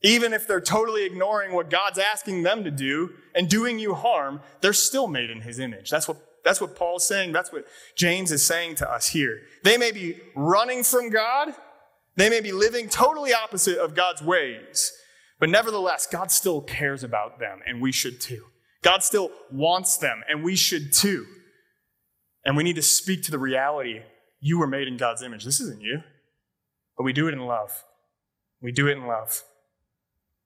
[0.01, 4.41] even if they're totally ignoring what God's asking them to do and doing you harm,
[4.59, 5.89] they're still made in his image.
[5.89, 7.31] That's what, that's what Paul's saying.
[7.31, 9.41] That's what James is saying to us here.
[9.63, 11.53] They may be running from God.
[12.15, 14.91] They may be living totally opposite of God's ways.
[15.39, 18.45] But nevertheless, God still cares about them, and we should too.
[18.81, 21.25] God still wants them, and we should too.
[22.45, 24.01] And we need to speak to the reality
[24.41, 25.45] you were made in God's image.
[25.45, 26.01] This isn't you,
[26.97, 27.83] but we do it in love.
[28.61, 29.43] We do it in love.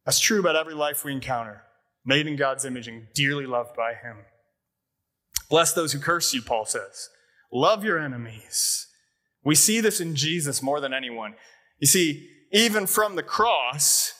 [0.06, 1.64] That's true about every life we encounter,
[2.06, 4.18] made in God's image and dearly loved by Him.
[5.50, 7.10] Bless those who curse you, Paul says.
[7.52, 8.88] Love your enemies.
[9.44, 11.36] We see this in Jesus more than anyone.
[11.80, 14.14] You see, even from the cross,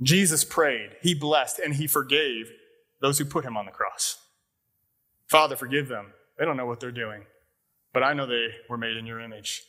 [0.00, 2.50] Jesus prayed, he blessed, and he forgave
[3.00, 4.16] those who put him on the cross.
[5.28, 6.12] Father, forgive them.
[6.38, 7.24] They don't know what they're doing,
[7.92, 9.62] but I know they were made in your image.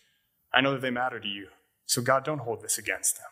[0.53, 1.47] I know that they matter to you.
[1.85, 3.27] So, God, don't hold this against them.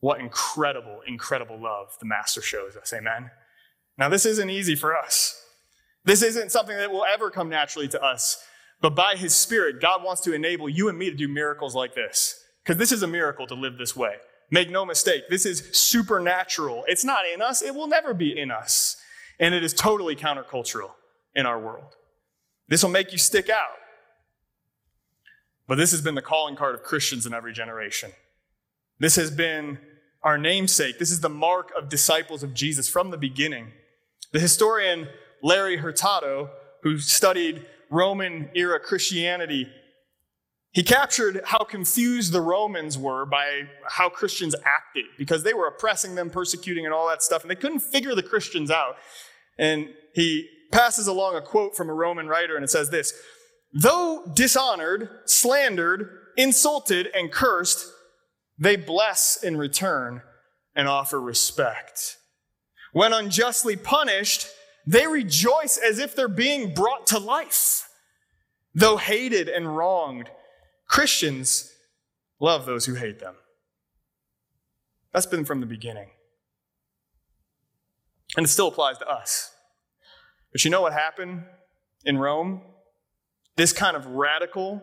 [0.00, 2.92] What incredible, incredible love the Master shows us.
[2.92, 3.30] Amen.
[3.98, 5.41] Now, this isn't easy for us.
[6.04, 8.44] This isn't something that will ever come naturally to us.
[8.80, 11.94] But by His Spirit, God wants to enable you and me to do miracles like
[11.94, 12.42] this.
[12.62, 14.16] Because this is a miracle to live this way.
[14.50, 16.84] Make no mistake, this is supernatural.
[16.86, 18.96] It's not in us, it will never be in us.
[19.40, 20.90] And it is totally countercultural
[21.34, 21.94] in our world.
[22.68, 23.78] This will make you stick out.
[25.66, 28.10] But this has been the calling card of Christians in every generation.
[28.98, 29.78] This has been
[30.22, 30.98] our namesake.
[30.98, 33.72] This is the mark of disciples of Jesus from the beginning.
[34.32, 35.08] The historian
[35.42, 36.50] Larry Hurtado,
[36.82, 39.68] who studied Roman era Christianity,
[40.72, 46.14] he captured how confused the Romans were by how Christians acted because they were oppressing
[46.14, 48.96] them, persecuting, and all that stuff, and they couldn't figure the Christians out.
[49.58, 53.12] And he passes along a quote from a Roman writer, and it says this
[53.74, 57.86] though dishonored, slandered, insulted, and cursed,
[58.58, 60.22] they bless in return
[60.74, 62.16] and offer respect.
[62.92, 64.46] When unjustly punished,
[64.86, 67.88] they rejoice as if they're being brought to life.
[68.74, 70.30] Though hated and wronged,
[70.86, 71.72] Christians
[72.40, 73.34] love those who hate them.
[75.12, 76.08] That's been from the beginning.
[78.36, 79.54] And it still applies to us.
[80.52, 81.44] But you know what happened
[82.04, 82.62] in Rome?
[83.56, 84.82] This kind of radical,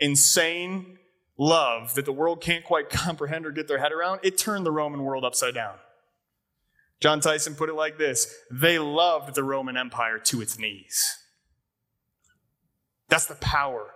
[0.00, 0.98] insane
[1.38, 4.72] love that the world can't quite comprehend or get their head around, it turned the
[4.72, 5.76] Roman world upside down.
[7.00, 11.16] Jon Tyson put it like this They loved the Roman Empire to its knees.
[13.08, 13.94] That's the power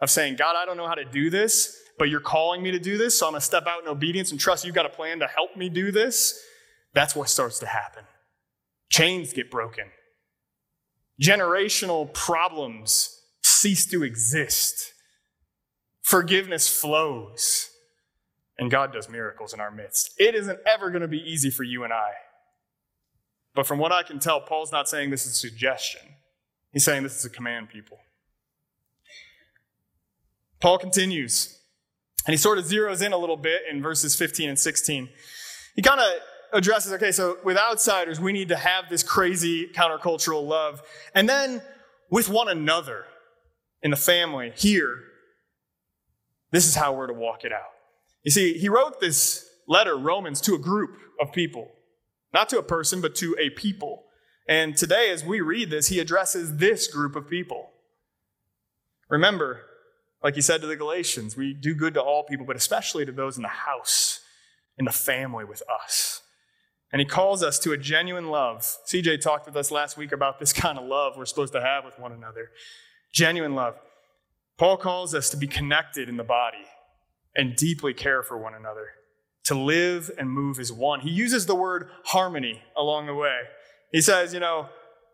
[0.00, 2.78] of saying, God, I don't know how to do this, but you're calling me to
[2.78, 4.90] do this, so I'm going to step out in obedience and trust you've got a
[4.90, 6.38] plan to help me do this.
[6.92, 8.04] That's what starts to happen.
[8.90, 9.84] Chains get broken,
[11.22, 14.92] generational problems cease to exist,
[16.02, 17.70] forgiveness flows,
[18.58, 20.10] and God does miracles in our midst.
[20.18, 22.10] It isn't ever going to be easy for you and I.
[23.54, 26.02] But from what I can tell, Paul's not saying this is a suggestion.
[26.72, 27.98] He's saying this is a command, people.
[30.60, 31.58] Paul continues,
[32.26, 35.08] and he sort of zeroes in a little bit in verses 15 and 16.
[35.74, 36.06] He kind of
[36.52, 40.82] addresses okay, so with outsiders, we need to have this crazy countercultural love.
[41.14, 41.62] And then
[42.10, 43.04] with one another
[43.82, 44.98] in the family, here,
[46.50, 47.70] this is how we're to walk it out.
[48.22, 51.70] You see, he wrote this letter, Romans, to a group of people,
[52.32, 54.04] not to a person, but to a people.
[54.48, 57.70] And today, as we read this, he addresses this group of people.
[59.08, 59.62] Remember,
[60.22, 63.12] like he said to the Galatians, we do good to all people, but especially to
[63.12, 64.20] those in the house,
[64.78, 66.22] in the family with us.
[66.92, 68.62] And he calls us to a genuine love.
[68.62, 71.84] CJ talked with us last week about this kind of love we're supposed to have
[71.84, 72.50] with one another.
[73.12, 73.76] Genuine love.
[74.58, 76.66] Paul calls us to be connected in the body
[77.34, 78.88] and deeply care for one another,
[79.44, 81.00] to live and move as one.
[81.00, 83.38] He uses the word harmony along the way.
[83.92, 84.68] He says, you know,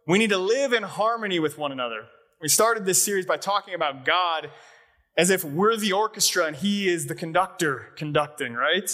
[0.07, 2.07] we need to live in harmony with one another.
[2.41, 4.51] We started this series by talking about God
[5.17, 8.91] as if we're the orchestra and he is the conductor conducting, right?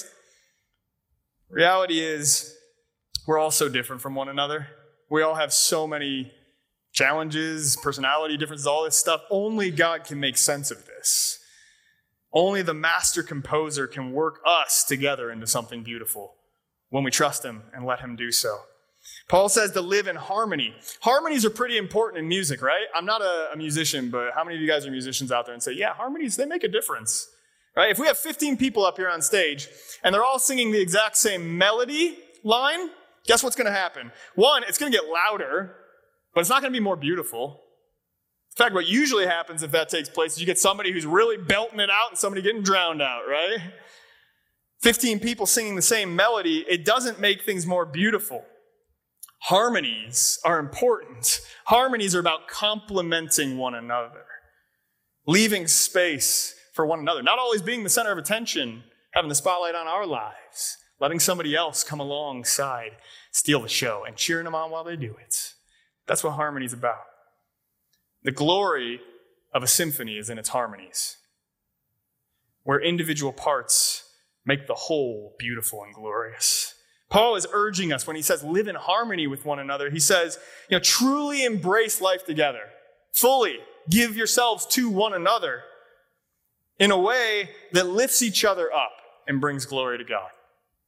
[1.50, 2.54] Reality is,
[3.26, 4.68] we're all so different from one another.
[5.10, 6.32] We all have so many
[6.92, 9.22] challenges, personality differences, all this stuff.
[9.30, 11.38] Only God can make sense of this.
[12.32, 16.34] Only the master composer can work us together into something beautiful
[16.88, 18.60] when we trust him and let him do so.
[19.28, 20.74] Paul says to live in harmony.
[21.00, 22.86] Harmonies are pretty important in music, right?
[22.94, 25.54] I'm not a, a, musician, but how many of you guys are musicians out there
[25.54, 27.26] and say, yeah, harmonies, they make a difference,
[27.76, 27.90] right?
[27.90, 29.68] If we have 15 people up here on stage
[30.04, 32.90] and they're all singing the exact same melody line,
[33.26, 34.12] guess what's going to happen?
[34.34, 35.74] One, it's going to get louder,
[36.34, 37.60] but it's not going to be more beautiful.
[38.52, 41.38] In fact, what usually happens if that takes place is you get somebody who's really
[41.38, 43.58] belting it out and somebody getting drowned out, right?
[44.82, 48.44] 15 people singing the same melody, it doesn't make things more beautiful.
[49.44, 51.40] Harmonies are important.
[51.64, 54.24] Harmonies are about complementing one another,
[55.26, 58.82] leaving space for one another, not always being the center of attention,
[59.14, 62.90] having the spotlight on our lives, letting somebody else come alongside,
[63.30, 65.54] steal the show, and cheering them on while they do it.
[66.06, 67.00] That's what harmony is about.
[68.24, 69.00] The glory
[69.52, 71.16] of a symphony is in its harmonies,
[72.62, 74.08] where individual parts
[74.44, 76.74] make the whole beautiful and glorious.
[77.08, 79.90] Paul is urging us when he says live in harmony with one another.
[79.90, 80.38] He says,
[80.70, 82.70] you know, truly embrace life together.
[83.12, 83.58] Fully
[83.90, 85.62] give yourselves to one another
[86.78, 88.92] in a way that lifts each other up
[89.28, 90.30] and brings glory to God.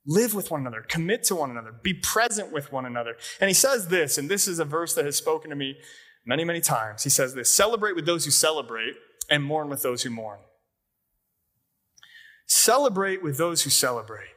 [0.07, 3.17] Live with one another, commit to one another, be present with one another.
[3.41, 5.77] And he says this, and this is a verse that has spoken to me
[6.25, 7.03] many, many times.
[7.05, 8.95] He says this celebrate with those who celebrate
[9.31, 10.39] and mourn with those who mourn.
[12.47, 14.29] Celebrate with those who celebrate.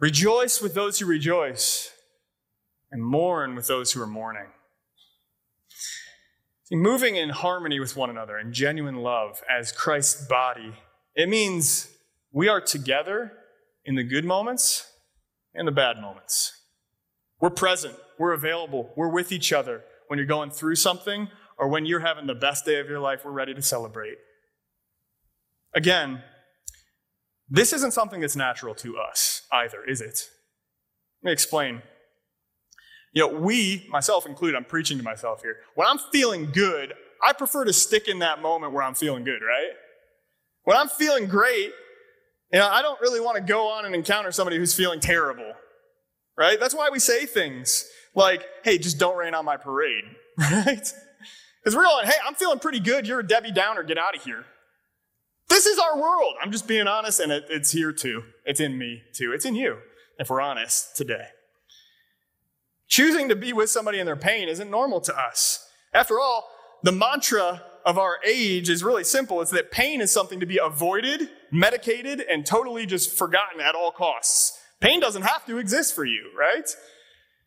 [0.00, 1.90] Rejoice with those who rejoice,
[2.90, 4.48] and mourn with those who are mourning.
[6.64, 10.74] See, moving in harmony with one another in genuine love as Christ's body,
[11.14, 11.90] it means
[12.32, 13.32] we are together
[13.84, 14.90] in the good moments
[15.54, 16.52] and the bad moments.
[17.40, 21.86] We're present, we're available, we're with each other when you're going through something or when
[21.86, 24.16] you're having the best day of your life, we're ready to celebrate.
[25.74, 26.22] Again,
[27.48, 30.28] this isn't something that's natural to us either, is it?
[31.22, 31.82] Let me explain.
[33.12, 35.56] You know, we, myself included, I'm preaching to myself here.
[35.74, 39.40] When I'm feeling good, I prefer to stick in that moment where I'm feeling good,
[39.40, 39.70] right?
[40.64, 41.72] When I'm feeling great,
[42.52, 45.52] you know, I don't really want to go on and encounter somebody who's feeling terrible,
[46.36, 46.58] right?
[46.58, 47.84] That's why we say things
[48.14, 50.04] like, hey, just don't rain on my parade,
[50.38, 50.92] right?
[51.62, 53.06] Because we're going, hey, I'm feeling pretty good.
[53.06, 53.82] You're a Debbie Downer.
[53.82, 54.44] Get out of here.
[55.48, 56.34] This is our world.
[56.42, 58.24] I'm just being honest, and it, it's here too.
[58.44, 59.32] It's in me too.
[59.32, 59.78] It's in you,
[60.18, 61.26] if we're honest today.
[62.88, 65.66] Choosing to be with somebody in their pain isn't normal to us.
[65.92, 66.48] After all,
[66.82, 69.40] the mantra of our age is really simple.
[69.40, 73.90] It's that pain is something to be avoided, medicated, and totally just forgotten at all
[73.90, 74.58] costs.
[74.80, 76.68] Pain doesn't have to exist for you, right?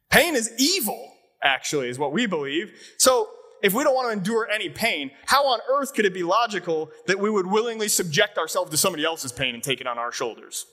[0.10, 2.72] Pain is evil, actually, is what we believe.
[2.98, 3.30] So
[3.62, 6.90] if we don't want to endure any pain, how on earth could it be logical
[7.08, 10.12] that we would willingly subject ourselves to somebody else's pain and take it on our
[10.12, 10.66] shoulders?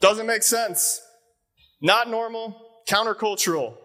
[0.00, 1.00] Doesn't make sense.
[1.80, 3.76] Not normal, countercultural.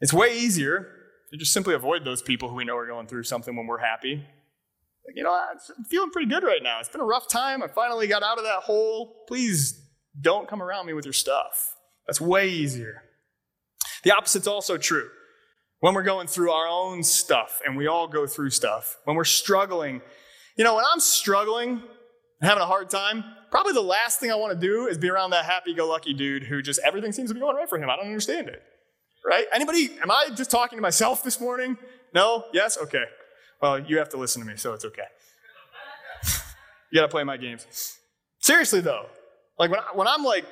[0.00, 0.88] It's way easier
[1.30, 3.78] to just simply avoid those people who we know are going through something when we're
[3.78, 4.14] happy.
[5.06, 6.80] Like, you know, I'm feeling pretty good right now.
[6.80, 7.62] It's been a rough time.
[7.62, 9.24] I finally got out of that hole.
[9.28, 9.88] Please
[10.20, 11.74] don't come around me with your stuff.
[12.10, 13.04] That's way easier.
[14.02, 15.08] The opposite's also true.
[15.78, 19.24] When we're going through our own stuff, and we all go through stuff, when we're
[19.24, 20.02] struggling,
[20.56, 21.70] you know, when I'm struggling
[22.40, 25.08] and having a hard time, probably the last thing I want to do is be
[25.08, 27.78] around that happy go lucky dude who just everything seems to be going right for
[27.78, 27.88] him.
[27.88, 28.62] I don't understand it
[29.24, 29.46] right?
[29.52, 31.76] Anybody, am I just talking to myself this morning?
[32.14, 32.44] No?
[32.52, 32.78] Yes?
[32.78, 33.04] Okay.
[33.60, 35.02] Well, you have to listen to me, so it's okay.
[36.90, 37.66] you gotta play my games.
[38.40, 39.06] Seriously though,
[39.58, 40.46] like when, I, when I'm like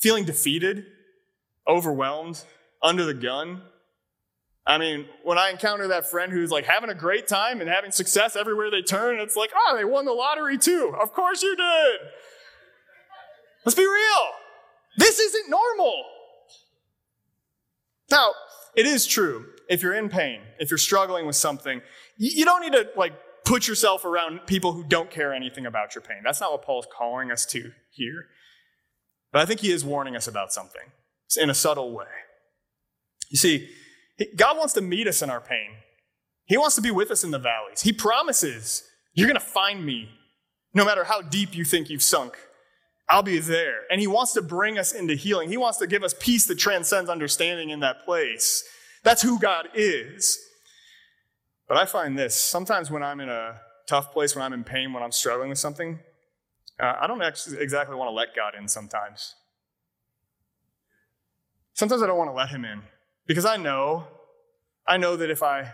[0.00, 0.86] feeling defeated,
[1.68, 2.42] overwhelmed,
[2.82, 3.62] under the gun,
[4.66, 7.90] I mean, when I encounter that friend who's like having a great time and having
[7.90, 10.94] success everywhere they turn, it's like, oh, they won the lottery too.
[11.00, 12.00] Of course you did.
[13.64, 14.30] Let's be real.
[14.96, 15.94] This isn't normal.
[18.10, 18.32] Now,
[18.74, 19.46] it is true.
[19.68, 21.82] If you're in pain, if you're struggling with something,
[22.16, 23.12] you don't need to like
[23.44, 26.18] put yourself around people who don't care anything about your pain.
[26.24, 28.26] That's not what Paul's calling us to here.
[29.32, 30.82] But I think he is warning us about something
[31.36, 32.06] in a subtle way.
[33.30, 33.68] You see,
[34.36, 35.70] God wants to meet us in our pain.
[36.46, 37.82] He wants to be with us in the valleys.
[37.82, 40.08] He promises, You're going to find me
[40.74, 42.36] no matter how deep you think you've sunk.
[43.08, 43.82] I'll be there.
[43.90, 45.48] And he wants to bring us into healing.
[45.48, 48.64] He wants to give us peace that transcends understanding in that place.
[49.02, 50.38] That's who God is.
[51.68, 54.92] But I find this sometimes when I'm in a tough place, when I'm in pain,
[54.92, 56.00] when I'm struggling with something,
[56.80, 59.34] uh, I don't actually exactly want to let God in sometimes.
[61.74, 62.82] Sometimes I don't want to let him in
[63.26, 64.06] because I know,
[64.86, 65.72] I know that if I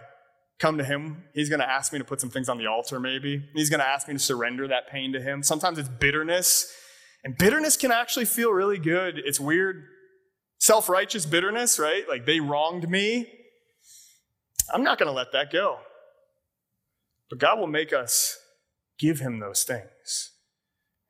[0.59, 3.01] come to him, he's going to ask me to put some things on the altar,
[3.01, 3.43] maybe.
[3.55, 5.43] He's going to ask me to surrender that pain to him.
[5.43, 6.73] Sometimes it's bitterness
[7.25, 9.21] and bitterness can actually feel really good.
[9.25, 9.85] It's weird.
[10.59, 12.09] Self righteous bitterness, right?
[12.09, 13.27] Like they wronged me.
[14.73, 15.79] I'm not going to let that go.
[17.29, 18.39] But God will make us
[18.99, 20.33] give Him those things.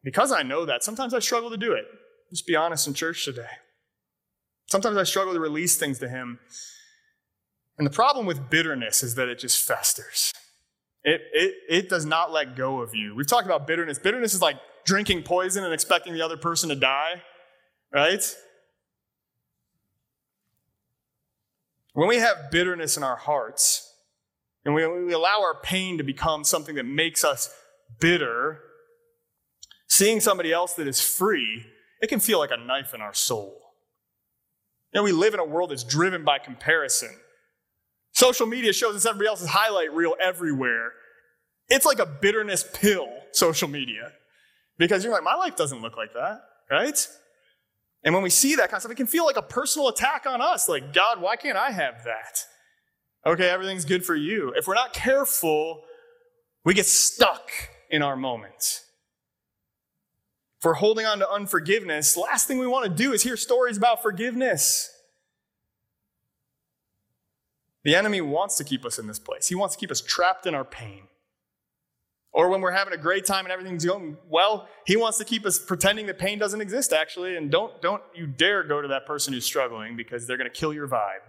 [0.03, 1.85] Because I know that, sometimes I struggle to do it.
[2.31, 3.48] Just be honest in church today.
[4.70, 6.38] Sometimes I struggle to release things to Him.
[7.76, 10.33] And the problem with bitterness is that it just festers.
[11.02, 13.14] It, it, it does not let go of you.
[13.14, 13.98] We've talked about bitterness.
[13.98, 17.22] Bitterness is like drinking poison and expecting the other person to die,
[17.92, 18.22] right?
[21.94, 23.92] When we have bitterness in our hearts,
[24.64, 27.52] and we, we allow our pain to become something that makes us
[27.98, 28.61] bitter,
[29.88, 31.64] seeing somebody else that is free,
[32.00, 33.69] it can feel like a knife in our soul.
[34.92, 37.11] You know, we live in a world that's driven by comparison.
[38.12, 40.92] Social media shows us everybody else's highlight reel everywhere.
[41.68, 44.12] It's like a bitterness pill, social media.
[44.79, 47.09] Because you're like, my life doesn't look like that, right?
[48.03, 50.26] And when we see that kind of stuff, it can feel like a personal attack
[50.26, 50.68] on us.
[50.68, 52.44] Like, God, why can't I have that?
[53.26, 54.53] Okay, everything's good for you.
[54.57, 55.83] If we're not careful,
[56.64, 57.50] we get stuck
[57.90, 58.85] in our moments.
[60.61, 63.79] If we're holding on to unforgiveness, last thing we want to do is hear stories
[63.79, 64.90] about forgiveness.
[67.83, 69.49] The enemy wants to keep us in this place.
[69.49, 71.05] He wants to keep us trapped in our pain.
[72.31, 75.46] Or when we're having a great time and everything's going well, he wants to keep
[75.46, 77.38] us pretending that pain doesn't exist actually.
[77.38, 80.55] And don't, don't you dare go to that person who's struggling because they're going to
[80.55, 81.24] kill your vibe.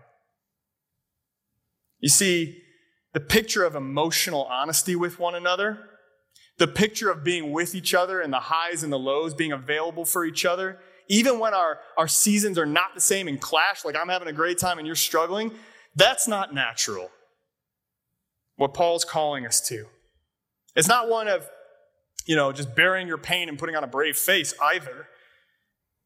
[2.02, 2.62] You see,
[3.14, 5.80] the picture of emotional honesty with one another,
[6.58, 10.06] the picture of being with each other and the highs and the lows, being available
[10.06, 13.96] for each other, even when our, our seasons are not the same and clash, like
[13.96, 15.52] I'm having a great time and you're struggling,
[15.96, 17.10] that's not natural.
[18.56, 19.88] What Paul's calling us to.
[20.76, 21.50] It's not one of,
[22.26, 25.08] you know, just bearing your pain and putting on a brave face either.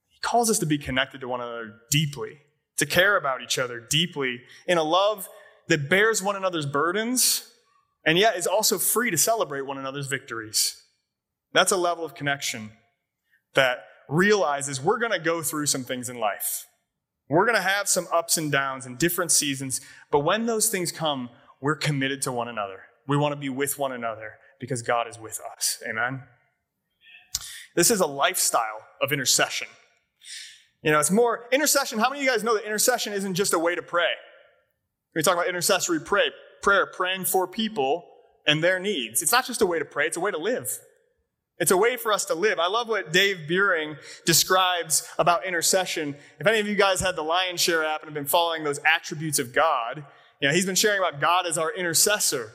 [0.10, 2.40] He calls us to be connected to one another deeply,
[2.78, 5.28] to care about each other deeply in a love
[5.68, 7.52] that bears one another's burdens
[8.06, 10.82] and yet is also free to celebrate one another's victories.
[11.54, 12.72] That's a level of connection
[13.54, 16.68] that realizes we're going to go through some things in life.
[17.28, 19.82] We're going to have some ups and downs and different seasons,
[20.12, 21.30] but when those things come,
[21.60, 22.82] we're committed to one another.
[23.08, 25.82] We want to be with one another because God is with us.
[25.88, 26.24] Amen.
[27.76, 29.68] This is a lifestyle of intercession.
[30.82, 31.98] You know, it's more intercession.
[32.00, 34.12] How many of you guys know that intercession isn't just a way to pray?
[35.16, 36.30] We talk about intercessory pray,
[36.62, 38.06] prayer, praying for people
[38.46, 39.22] and their needs.
[39.22, 40.80] It's not just a way to pray, it's a way to live.
[41.58, 42.60] It's a way for us to live.
[42.60, 43.96] I love what Dave Buehring
[44.26, 46.16] describes about intercession.
[46.38, 49.40] If any of you guys had the Lionshare app and have been following those attributes
[49.40, 50.04] of God,
[50.42, 52.52] you know, he's been sharing about God as our intercessor.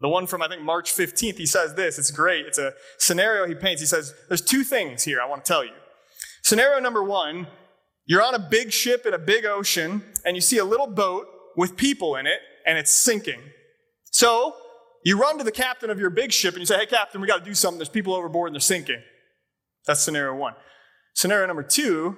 [0.00, 1.98] The one from, I think, March 15th, he says this.
[1.98, 2.44] It's great.
[2.44, 3.80] It's a scenario he paints.
[3.80, 5.72] He says, There's two things here I want to tell you.
[6.42, 7.46] Scenario number one
[8.06, 11.26] you're on a big ship in a big ocean, and you see a little boat
[11.56, 13.40] with people in it, and it's sinking.
[14.10, 14.54] So
[15.04, 17.26] you run to the captain of your big ship and you say, Hey, captain, we
[17.26, 17.78] got to do something.
[17.78, 19.02] There's people overboard and they're sinking.
[19.86, 20.54] That's scenario one.
[21.14, 22.16] Scenario number two,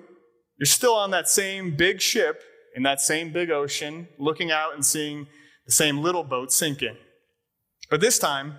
[0.59, 2.43] you're still on that same big ship
[2.77, 5.27] in that same big ocean, looking out and seeing
[5.65, 6.97] the same little boat sinking.
[7.91, 8.55] But this time,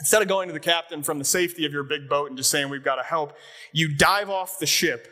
[0.00, 2.50] instead of going to the captain from the safety of your big boat and just
[2.50, 3.34] saying, We've got to help,
[3.72, 5.08] you dive off the ship,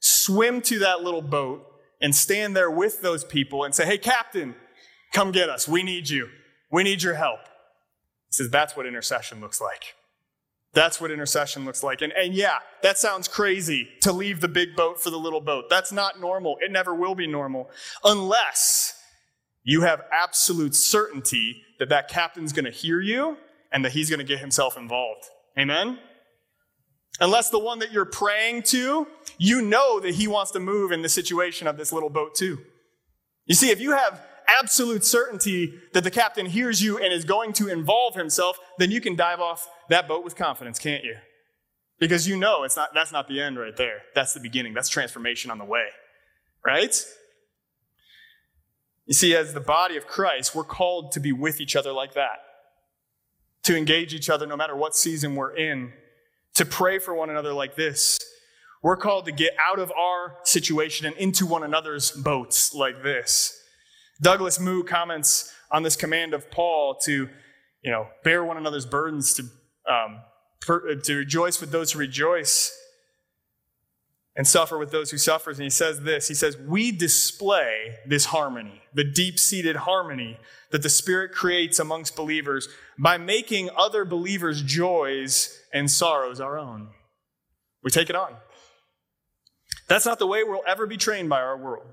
[0.00, 1.64] swim to that little boat,
[2.02, 4.54] and stand there with those people and say, Hey, captain,
[5.12, 5.68] come get us.
[5.68, 6.28] We need you.
[6.70, 7.40] We need your help.
[8.30, 9.94] He says that's what intercession looks like.
[10.74, 12.02] That's what intercession looks like.
[12.02, 15.64] And, and yeah, that sounds crazy to leave the big boat for the little boat.
[15.70, 16.56] That's not normal.
[16.60, 17.70] It never will be normal
[18.04, 18.94] unless
[19.64, 23.36] you have absolute certainty that that captain's going to hear you
[23.72, 25.24] and that he's going to get himself involved.
[25.58, 25.98] Amen?
[27.20, 29.06] Unless the one that you're praying to,
[29.38, 32.58] you know that he wants to move in the situation of this little boat too.
[33.46, 34.20] You see, if you have
[34.60, 39.00] absolute certainty that the captain hears you and is going to involve himself, then you
[39.00, 41.16] can dive off that boat with confidence, can't you?
[41.98, 44.02] Because you know it's not, that's not the end right there.
[44.14, 44.74] That's the beginning.
[44.74, 45.86] That's transformation on the way,
[46.64, 46.94] right?
[49.06, 52.14] You see, as the body of Christ, we're called to be with each other like
[52.14, 52.40] that,
[53.64, 55.92] to engage each other no matter what season we're in,
[56.54, 58.18] to pray for one another like this.
[58.82, 63.58] We're called to get out of our situation and into one another's boats like this.
[64.20, 67.28] Douglas Moo comments on this command of Paul to,
[67.82, 69.42] you know, bear one another's burdens, to,
[69.90, 70.20] um,
[70.60, 72.76] per, to rejoice with those who rejoice,
[74.36, 75.50] and suffer with those who suffer.
[75.50, 80.38] And he says this He says, We display this harmony, the deep seated harmony
[80.70, 86.88] that the Spirit creates amongst believers by making other believers' joys and sorrows our own.
[87.82, 88.34] We take it on.
[89.88, 91.86] That's not the way we'll ever be trained by our world.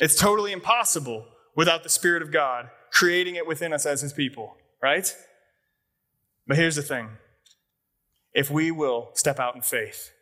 [0.00, 1.26] It's totally impossible
[1.56, 5.14] without the Spirit of God creating it within us as His people, right?
[6.46, 7.10] But here's the thing
[8.32, 10.12] if we will step out in faith,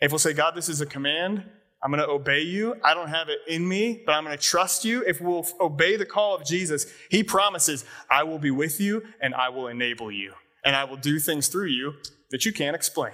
[0.00, 1.44] if we'll say, God, this is a command,
[1.82, 2.74] I'm going to obey you.
[2.82, 5.04] I don't have it in me, but I'm going to trust you.
[5.06, 9.34] If we'll obey the call of Jesus, He promises, I will be with you and
[9.34, 10.32] I will enable you.
[10.64, 11.94] And I will do things through you
[12.30, 13.12] that you can't explain.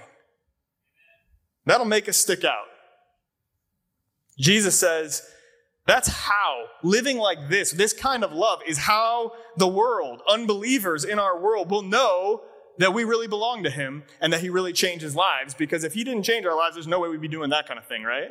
[1.65, 2.65] That'll make us stick out.
[4.37, 5.27] Jesus says,
[5.85, 11.19] that's how living like this, this kind of love, is how the world, unbelievers in
[11.19, 12.41] our world, will know
[12.79, 15.53] that we really belong to Him and that He really changes lives.
[15.53, 17.77] Because if He didn't change our lives, there's no way we'd be doing that kind
[17.77, 18.29] of thing, right?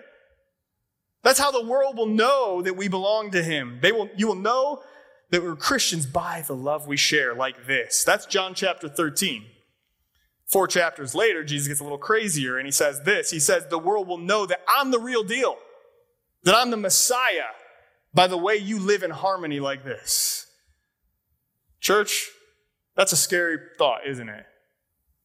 [1.22, 3.78] That's how the world will know that we belong to Him.
[3.80, 4.82] They will, you will know
[5.30, 8.02] that we're Christians by the love we share, like this.
[8.04, 9.46] That's John chapter 13.
[10.46, 13.78] Four chapters later, Jesus gets a little crazier and he says this He says, The
[13.78, 15.56] world will know that I'm the real deal
[16.44, 17.52] that I'm the Messiah
[18.12, 20.46] by the way you live in harmony like this.
[21.80, 22.30] Church,
[22.96, 24.46] that's a scary thought, isn't it?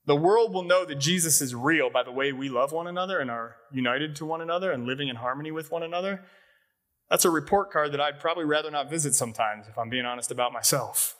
[0.05, 3.19] The world will know that Jesus is real by the way we love one another
[3.19, 6.25] and are united to one another and living in harmony with one another.
[7.09, 10.31] That's a report card that I'd probably rather not visit sometimes, if I'm being honest
[10.31, 11.15] about myself.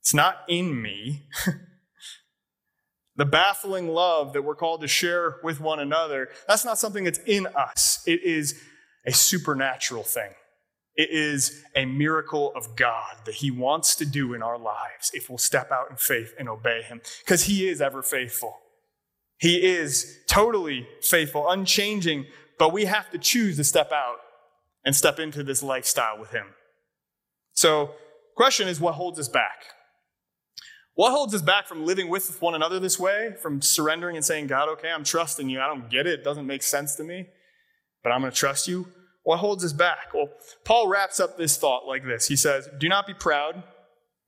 [0.00, 1.26] It's not in me.
[3.16, 7.20] the baffling love that we're called to share with one another, that's not something that's
[7.26, 8.02] in us.
[8.06, 8.60] It is
[9.06, 10.30] a supernatural thing.
[10.96, 15.28] It is a miracle of God that He wants to do in our lives if
[15.28, 18.56] we'll step out in faith and obey Him, because He is ever faithful.
[19.38, 22.26] He is totally faithful, unchanging,
[22.58, 24.16] but we have to choose to step out
[24.84, 26.46] and step into this lifestyle with Him.
[27.52, 27.92] So,
[28.34, 29.66] question is what holds us back?
[30.94, 34.46] What holds us back from living with one another this way, from surrendering and saying,
[34.46, 35.60] God, okay, I'm trusting you.
[35.60, 36.20] I don't get it.
[36.20, 37.26] It doesn't make sense to me
[38.06, 38.86] but I'm going to trust you.
[39.26, 40.14] What holds us back?
[40.14, 40.28] Well,
[40.64, 43.64] Paul wraps up this thought like this He says, Do not be proud,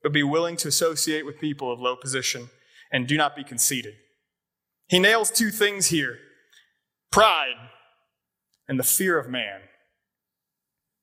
[0.03, 2.49] but be willing to associate with people of low position,
[2.91, 3.93] and do not be conceited.
[4.89, 6.17] He nails two things here
[7.13, 7.55] pride
[8.67, 9.61] and the fear of man.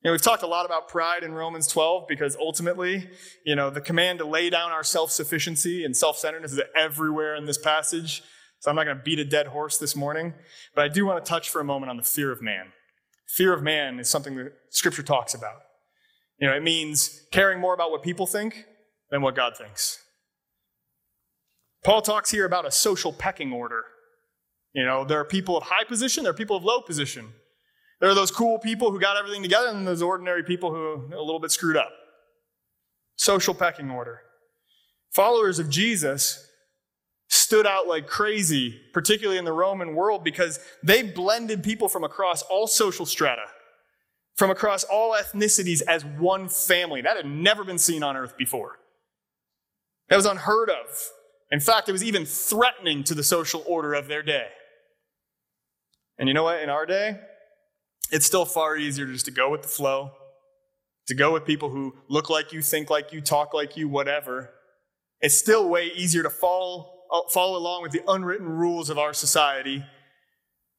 [0.03, 3.09] You know, we've talked a lot about pride in Romans 12 because ultimately,
[3.47, 7.35] you know, the command to lay down our self sufficiency and self centeredness is everywhere
[7.35, 8.23] in this passage.
[8.59, 10.35] So I'm not going to beat a dead horse this morning,
[10.75, 12.73] but I do want to touch for a moment on the fear of man.
[13.27, 15.63] Fear of man is something that Scripture talks about.
[16.39, 18.65] You know, it means caring more about what people think
[19.11, 20.03] than what God thinks.
[21.85, 23.85] Paul talks here about a social pecking order.
[24.73, 27.33] You know, there are people of high position, there are people of low position.
[28.01, 31.17] There are those cool people who got everything together, and those ordinary people who are
[31.17, 31.91] a little bit screwed up.
[33.17, 34.21] Social pecking order.
[35.15, 36.46] Followers of Jesus
[37.29, 42.43] stood out like crazy, particularly in the Roman world, because they blended people from across
[42.43, 43.47] all social strata,
[44.37, 47.03] from across all ethnicities as one family.
[47.03, 48.77] That had never been seen on earth before.
[50.09, 50.87] That was unheard of.
[51.51, 54.49] In fact, it was even threatening to the social order of their day.
[56.19, 56.63] And you know what?
[56.63, 57.21] In our day,
[58.11, 60.13] it's still far easier just to go with the flow,
[61.09, 64.51] to go with people who look like you, think like you, talk like you, whatever.
[65.21, 66.96] It's still way easier to uh,
[67.33, 69.85] follow along with the unwritten rules of our society.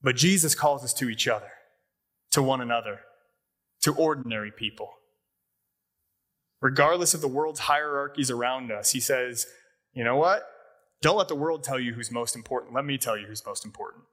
[0.02, 1.50] But Jesus calls us to each other,
[2.32, 3.02] to one another,
[3.82, 4.90] to ordinary people.
[6.62, 9.48] Regardless of the world's hierarchies around us, he says,
[9.94, 10.44] you know what?
[11.02, 12.74] Don't let the world tell you who's most important.
[12.74, 14.06] Let me tell you who's most important.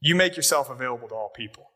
[0.00, 1.70] You make yourself available to all people.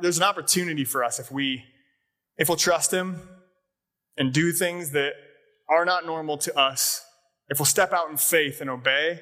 [0.00, 1.64] There's an opportunity for us if we
[2.38, 3.28] if we'll trust him
[4.16, 5.12] and do things that
[5.68, 7.04] are not normal to us,
[7.48, 9.20] if we'll step out in faith and obey.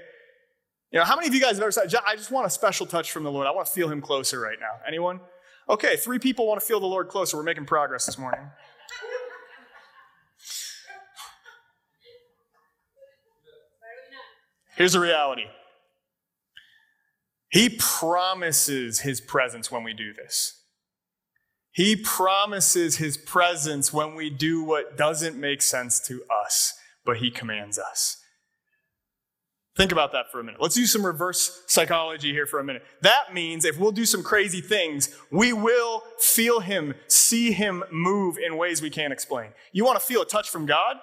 [0.92, 2.86] You know, how many of you guys have ever said, I just want a special
[2.86, 3.47] touch from the Lord?
[3.47, 4.80] I want to feel him closer right now.
[4.86, 5.20] Anyone?
[5.68, 7.36] Okay, three people want to feel the Lord closer.
[7.36, 8.40] We're making progress this morning.
[14.76, 15.47] Here's the reality
[17.49, 20.62] he promises his presence when we do this.
[21.77, 26.72] He promises his presence when we do what doesn't make sense to us,
[27.05, 28.16] but he commands us.
[29.77, 30.59] Think about that for a minute.
[30.59, 32.83] Let's do some reverse psychology here for a minute.
[33.03, 38.39] That means if we'll do some crazy things, we will feel him, see him move
[38.39, 39.51] in ways we can't explain.
[39.70, 40.97] You want to feel a touch from God?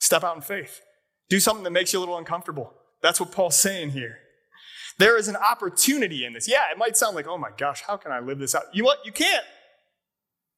[0.00, 0.82] Step out in faith.
[1.30, 2.74] Do something that makes you a little uncomfortable.
[3.00, 4.18] That's what Paul's saying here.
[4.98, 6.46] There is an opportunity in this.
[6.46, 8.64] Yeah, it might sound like, oh my gosh, how can I live this out?
[8.74, 8.98] You what?
[9.06, 9.46] You can't.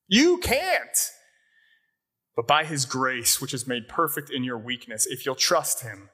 [0.09, 1.11] You can't.
[2.35, 6.09] But by his grace, which is made perfect in your weakness, if you'll trust him,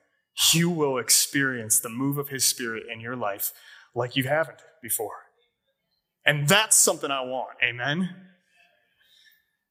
[0.53, 3.53] you will experience the move of his spirit in your life
[3.95, 5.27] like you haven't before.
[6.25, 7.57] And that's something I want.
[7.63, 8.11] Amen.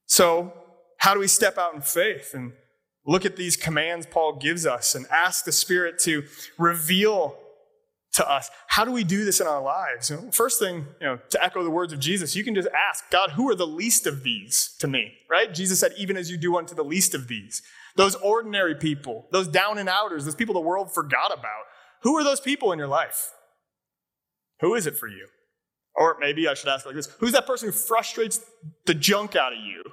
[0.06, 0.54] So,
[1.00, 2.54] how do we step out in faith and
[3.06, 6.24] look at these commands Paul gives us and ask the Spirit to
[6.58, 7.38] reveal
[8.18, 8.50] to us.
[8.66, 10.10] How do we do this in our lives?
[10.10, 12.68] You know, first thing, you know, to echo the words of Jesus, you can just
[12.90, 15.14] ask, God, who are the least of these to me?
[15.30, 15.54] Right?
[15.54, 17.62] Jesus said, even as you do unto the least of these.
[17.96, 21.64] Those ordinary people, those down and outers, those people the world forgot about.
[22.02, 23.32] Who are those people in your life?
[24.62, 25.28] Who is it for you?
[25.96, 28.40] Or maybe I should ask like this Who's that person who frustrates
[28.86, 29.84] the junk out of you?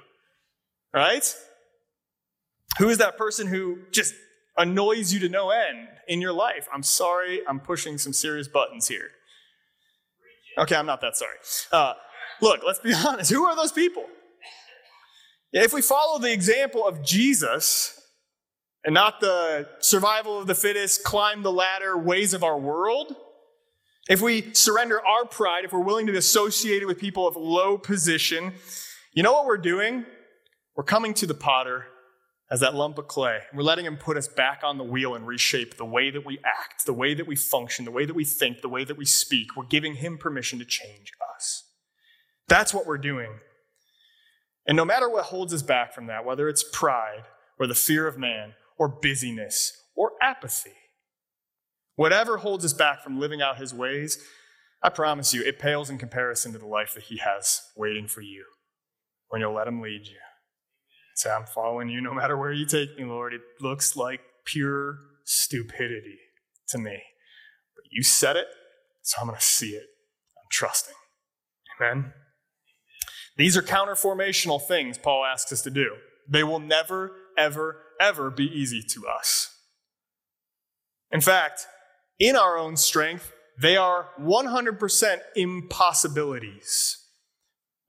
[0.93, 1.35] Right?
[2.79, 4.13] Who is that person who just
[4.57, 6.67] annoys you to no end in your life.
[6.73, 9.09] I'm sorry, I'm pushing some serious buttons here.
[10.57, 11.37] Okay, I'm not that sorry.
[11.71, 11.93] Uh,
[12.41, 13.31] look, let's be honest.
[13.31, 14.05] Who are those people?
[15.51, 18.01] If we follow the example of Jesus
[18.83, 23.15] and not the survival of the fittest, climb the ladder ways of our world,
[24.07, 27.77] if we surrender our pride, if we're willing to be associated with people of low
[27.77, 28.53] position,
[29.13, 30.05] you know what we're doing?
[30.75, 31.85] We're coming to the potter
[32.49, 33.39] as that lump of clay.
[33.53, 36.37] We're letting Him put us back on the wheel and reshape the way that we
[36.39, 39.05] act, the way that we function, the way that we think, the way that we
[39.05, 39.55] speak.
[39.55, 41.63] We're giving Him permission to change us.
[42.47, 43.39] That's what we're doing.
[44.67, 47.23] And no matter what holds us back from that, whether it's pride
[47.59, 50.73] or the fear of man or busyness or apathy,
[51.95, 54.19] whatever holds us back from living out His ways,
[54.83, 58.21] I promise you, it pales in comparison to the life that He has waiting for
[58.21, 58.45] you
[59.29, 60.17] when you'll let Him lead you.
[61.15, 63.33] Say, I'm following you no matter where you take me, Lord.
[63.33, 66.19] It looks like pure stupidity
[66.67, 67.01] to me.
[67.73, 68.47] But you said it,
[69.01, 69.85] so I'm going to see it.
[70.37, 70.93] I'm trusting.
[71.79, 72.13] Amen.
[73.37, 75.95] These are counterformational things Paul asks us to do.
[76.27, 79.51] They will never, ever, ever be easy to us.
[81.11, 81.65] In fact,
[82.19, 87.04] in our own strength, they are 100% impossibilities.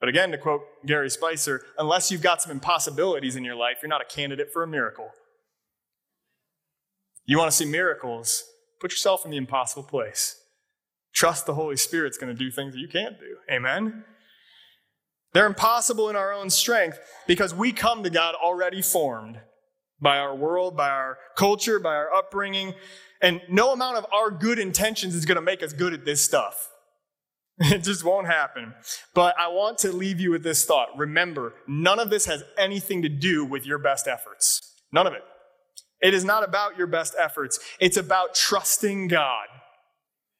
[0.00, 3.88] But again, to quote Gary Spicer, unless you've got some impossibilities in your life, you're
[3.88, 5.10] not a candidate for a miracle.
[7.24, 8.44] You want to see miracles?
[8.80, 10.36] Put yourself in the impossible place.
[11.14, 13.36] Trust the Holy Spirit's going to do things that you can't do.
[13.50, 14.04] Amen?
[15.32, 19.40] They're impossible in our own strength because we come to God already formed
[20.00, 22.74] by our world, by our culture, by our upbringing.
[23.22, 26.20] And no amount of our good intentions is going to make us good at this
[26.20, 26.70] stuff.
[27.60, 28.74] It just won't happen.
[29.14, 30.88] But I want to leave you with this thought.
[30.96, 34.74] Remember, none of this has anything to do with your best efforts.
[34.92, 35.22] None of it.
[36.02, 37.58] It is not about your best efforts.
[37.80, 39.46] It's about trusting God.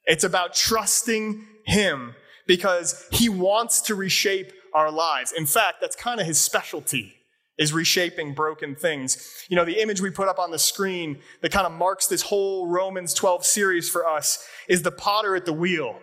[0.05, 2.15] It's about trusting Him
[2.47, 5.33] because He wants to reshape our lives.
[5.33, 7.15] In fact, that's kind of His specialty
[7.59, 9.47] is reshaping broken things.
[9.49, 12.21] You know, the image we put up on the screen that kind of marks this
[12.21, 15.99] whole Romans 12 series for us is the potter at the wheel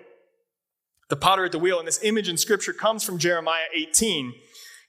[1.14, 1.78] the potter at the wheel.
[1.78, 4.34] And this image in scripture comes from Jeremiah 18.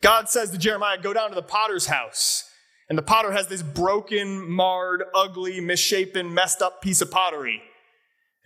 [0.00, 2.44] God says to Jeremiah, Go down to the potter's house.
[2.88, 7.60] And the potter has this broken, marred, ugly, misshapen, messed up piece of pottery.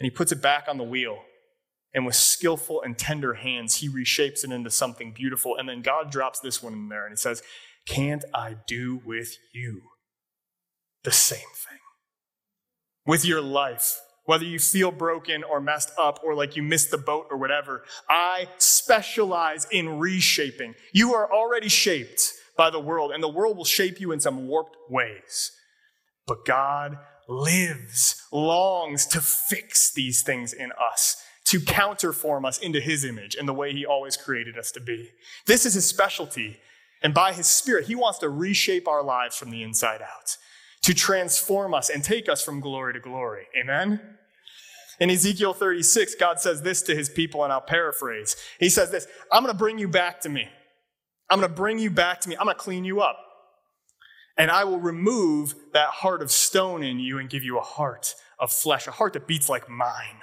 [0.00, 1.18] And he puts it back on the wheel.
[1.94, 5.56] And with skillful and tender hands, he reshapes it into something beautiful.
[5.56, 7.44] And then God drops this one in there and he says,
[7.86, 9.82] Can't I do with you
[11.04, 11.78] the same thing?
[13.06, 16.98] With your life, whether you feel broken or messed up or like you missed the
[16.98, 17.82] boat or whatever.
[18.10, 20.74] I specialize in reshaping.
[20.92, 24.46] You are already shaped by the world, and the world will shape you in some
[24.46, 25.52] warped ways.
[26.26, 31.16] But God lives, longs to fix these things in us,
[31.46, 35.08] to counterform us into His image and the way He always created us to be.
[35.46, 36.58] This is His specialty.
[37.02, 40.36] And by His Spirit, He wants to reshape our lives from the inside out,
[40.82, 43.46] to transform us and take us from glory to glory.
[43.60, 44.00] Amen?
[45.00, 48.36] In Ezekiel 36, God says this to his people, and I'll paraphrase.
[48.58, 50.48] He says this I'm going to bring you back to me.
[51.30, 52.36] I'm going to bring you back to me.
[52.36, 53.18] I'm going to clean you up.
[54.36, 58.14] And I will remove that heart of stone in you and give you a heart
[58.38, 60.22] of flesh, a heart that beats like mine.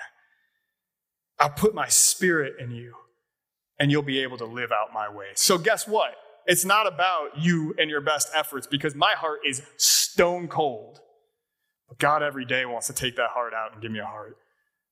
[1.37, 2.95] I'll put my spirit in you,
[3.77, 5.35] and you'll be able to live out my ways.
[5.35, 6.15] So, guess what?
[6.45, 10.99] It's not about you and your best efforts because my heart is stone cold.
[11.87, 14.37] But God every day wants to take that heart out and give me a heart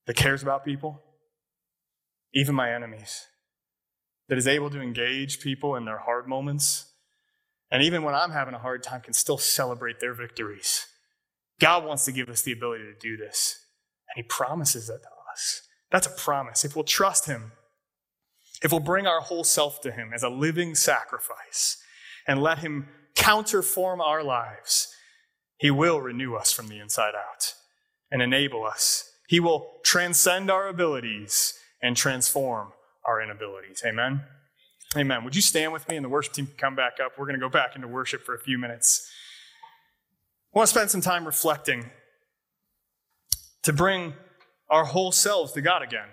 [0.06, 1.01] that cares about people,
[2.34, 3.26] even my enemies,
[4.30, 6.91] that is able to engage people in their hard moments,
[7.72, 10.86] and even when I'm having a hard time, can still celebrate their victories.
[11.60, 13.60] God wants to give us the ability to do this,
[14.10, 15.62] and He promises that to us.
[15.89, 16.64] That's a promise.
[16.64, 17.54] If we'll trust Him,
[18.64, 21.78] if we'll bring our whole self to Him as a living sacrifice
[22.28, 24.88] and let Him counterform our lives,
[25.57, 27.53] He will renew us from the inside out
[28.11, 32.72] and enable us he will transcend our abilities and transform
[33.03, 33.82] our inabilities.
[33.84, 34.22] Amen.
[34.95, 35.24] Amen.
[35.24, 37.14] Would you stand with me and the worship team can come back up?
[37.18, 39.09] We're going to go back into worship for a few minutes.
[40.53, 41.89] I want to spend some time reflecting
[43.64, 44.14] to bring
[44.70, 46.07] our whole selves to God again.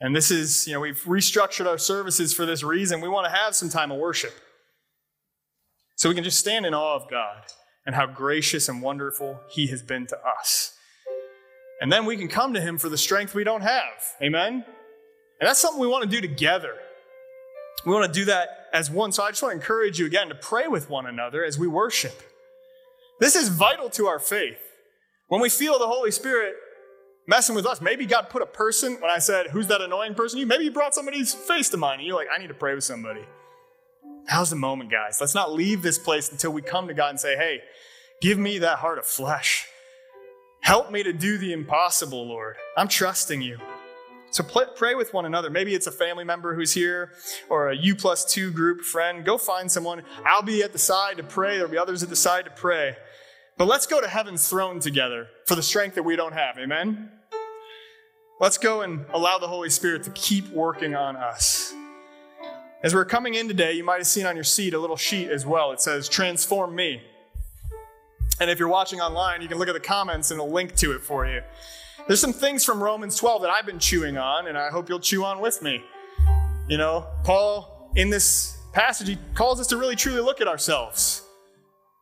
[0.00, 3.00] And this is, you know, we've restructured our services for this reason.
[3.00, 4.32] We want to have some time of worship.
[5.96, 7.44] So we can just stand in awe of God
[7.86, 10.76] and how gracious and wonderful He has been to us.
[11.80, 14.02] And then we can come to Him for the strength we don't have.
[14.22, 14.64] Amen?
[15.40, 16.74] And that's something we want to do together.
[17.86, 19.12] We want to do that as one.
[19.12, 21.66] So I just want to encourage you again to pray with one another as we
[21.66, 22.22] worship.
[23.20, 24.60] This is vital to our faith.
[25.28, 26.54] When we feel the Holy Spirit
[27.26, 30.38] messing with us, maybe God put a person, when I said, Who's that annoying person?
[30.38, 32.74] You maybe you brought somebody's face to mind and you're like, I need to pray
[32.74, 33.24] with somebody.
[34.26, 35.18] How's the moment, guys?
[35.20, 37.60] Let's not leave this place until we come to God and say, Hey,
[38.20, 39.68] give me that heart of flesh.
[40.60, 42.56] Help me to do the impossible, Lord.
[42.76, 43.58] I'm trusting you.
[44.30, 45.48] So pray with one another.
[45.48, 47.12] Maybe it's a family member who's here
[47.48, 49.24] or a U plus two group friend.
[49.24, 50.02] Go find someone.
[50.26, 51.56] I'll be at the side to pray.
[51.56, 52.96] There'll be others at the side to pray.
[53.56, 56.58] But let's go to heaven's throne together for the strength that we don't have.
[56.58, 57.10] Amen?
[58.40, 61.72] Let's go and allow the Holy Spirit to keep working on us.
[62.82, 65.30] As we're coming in today, you might have seen on your seat a little sheet
[65.30, 65.70] as well.
[65.70, 67.00] It says, Transform me.
[68.40, 70.90] And if you're watching online, you can look at the comments and it'll link to
[70.90, 71.40] it for you.
[72.08, 74.98] There's some things from Romans 12 that I've been chewing on, and I hope you'll
[74.98, 75.82] chew on with me.
[76.68, 81.23] You know, Paul, in this passage, he calls us to really truly look at ourselves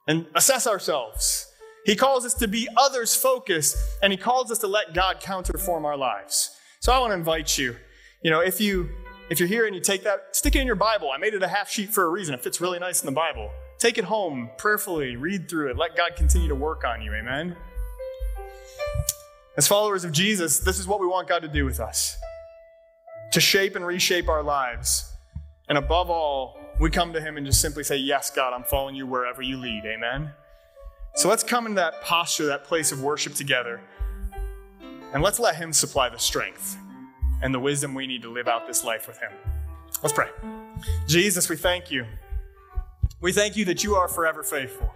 [0.07, 1.47] and assess ourselves.
[1.85, 5.85] He calls us to be others focused, and he calls us to let God counterform
[5.85, 6.57] our lives.
[6.81, 7.77] So I want to invite you,
[8.23, 8.89] you know, if you
[9.31, 11.11] if you're here and you take that, stick it in your Bible.
[11.11, 12.35] I made it a half sheet for a reason.
[12.35, 13.51] It fits really nice in the Bible.
[13.79, 17.13] Take it home prayerfully, read through it, let God continue to work on you.
[17.15, 17.57] Amen.
[19.57, 22.17] As followers of Jesus, this is what we want God to do with us
[23.33, 25.11] to shape and reshape our lives.
[25.69, 28.95] And above all, we come to Him and just simply say, Yes, God, I'm following
[28.95, 29.85] you wherever you lead.
[29.85, 30.33] Amen.
[31.15, 33.81] So let's come in that posture, that place of worship together.
[35.13, 36.77] And let's let Him supply the strength
[37.43, 39.33] and the wisdom we need to live out this life with Him.
[40.03, 40.29] Let's pray.
[41.07, 42.07] Jesus, we thank you.
[43.21, 44.93] We thank you that you are forever faithful.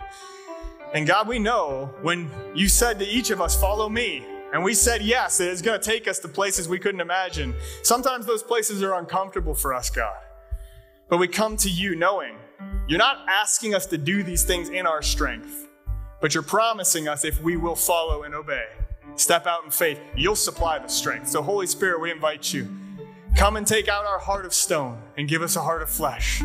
[0.95, 4.75] And God, we know when you said to each of us, Follow me, and we
[4.75, 7.55] said yes, it is going to take us to places we couldn't imagine.
[7.83, 10.17] Sometimes those places are uncomfortable for us, God.
[11.09, 12.37] But we come to you knowing
[12.89, 15.69] you're not asking us to do these things in our strength,
[16.21, 18.67] but you're promising us if we will follow and obey,
[19.15, 21.29] step out in faith, you'll supply the strength.
[21.29, 22.69] So, Holy Spirit, we invite you.
[23.37, 26.43] Come and take out our heart of stone and give us a heart of flesh.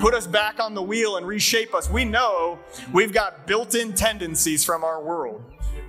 [0.00, 1.88] Put us back on the wheel and reshape us.
[1.88, 2.58] We know
[2.92, 5.44] we've got built in tendencies from our world.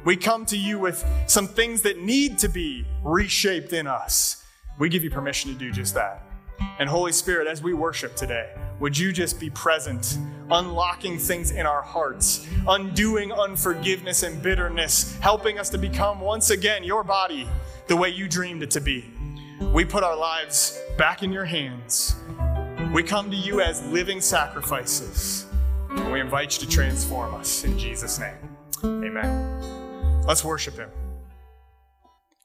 [0.05, 4.43] We come to you with some things that need to be reshaped in us.
[4.77, 6.30] We give you permission to do just that.
[6.79, 10.17] And Holy Spirit, as we worship today, would you just be present,
[10.49, 16.83] unlocking things in our hearts, undoing unforgiveness and bitterness, helping us to become once again
[16.83, 17.47] your body
[17.87, 19.05] the way you dreamed it to be.
[19.73, 22.15] We put our lives back in your hands.
[22.93, 25.45] We come to you as living sacrifices.
[25.91, 28.35] And we invite you to transform us in Jesus' name.
[28.83, 30.23] Amen.
[30.25, 30.89] Let's worship him.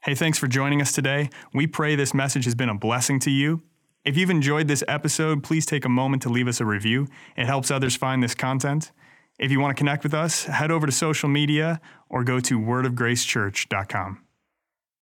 [0.02, 1.30] Hey, thanks for joining us today.
[1.54, 3.62] We pray this message has been a blessing to you.
[4.06, 7.08] If you've enjoyed this episode, please take a moment to leave us a review.
[7.36, 8.92] It helps others find this content.
[9.36, 12.56] If you want to connect with us, head over to social media or go to
[12.56, 14.25] wordofgracechurch.com.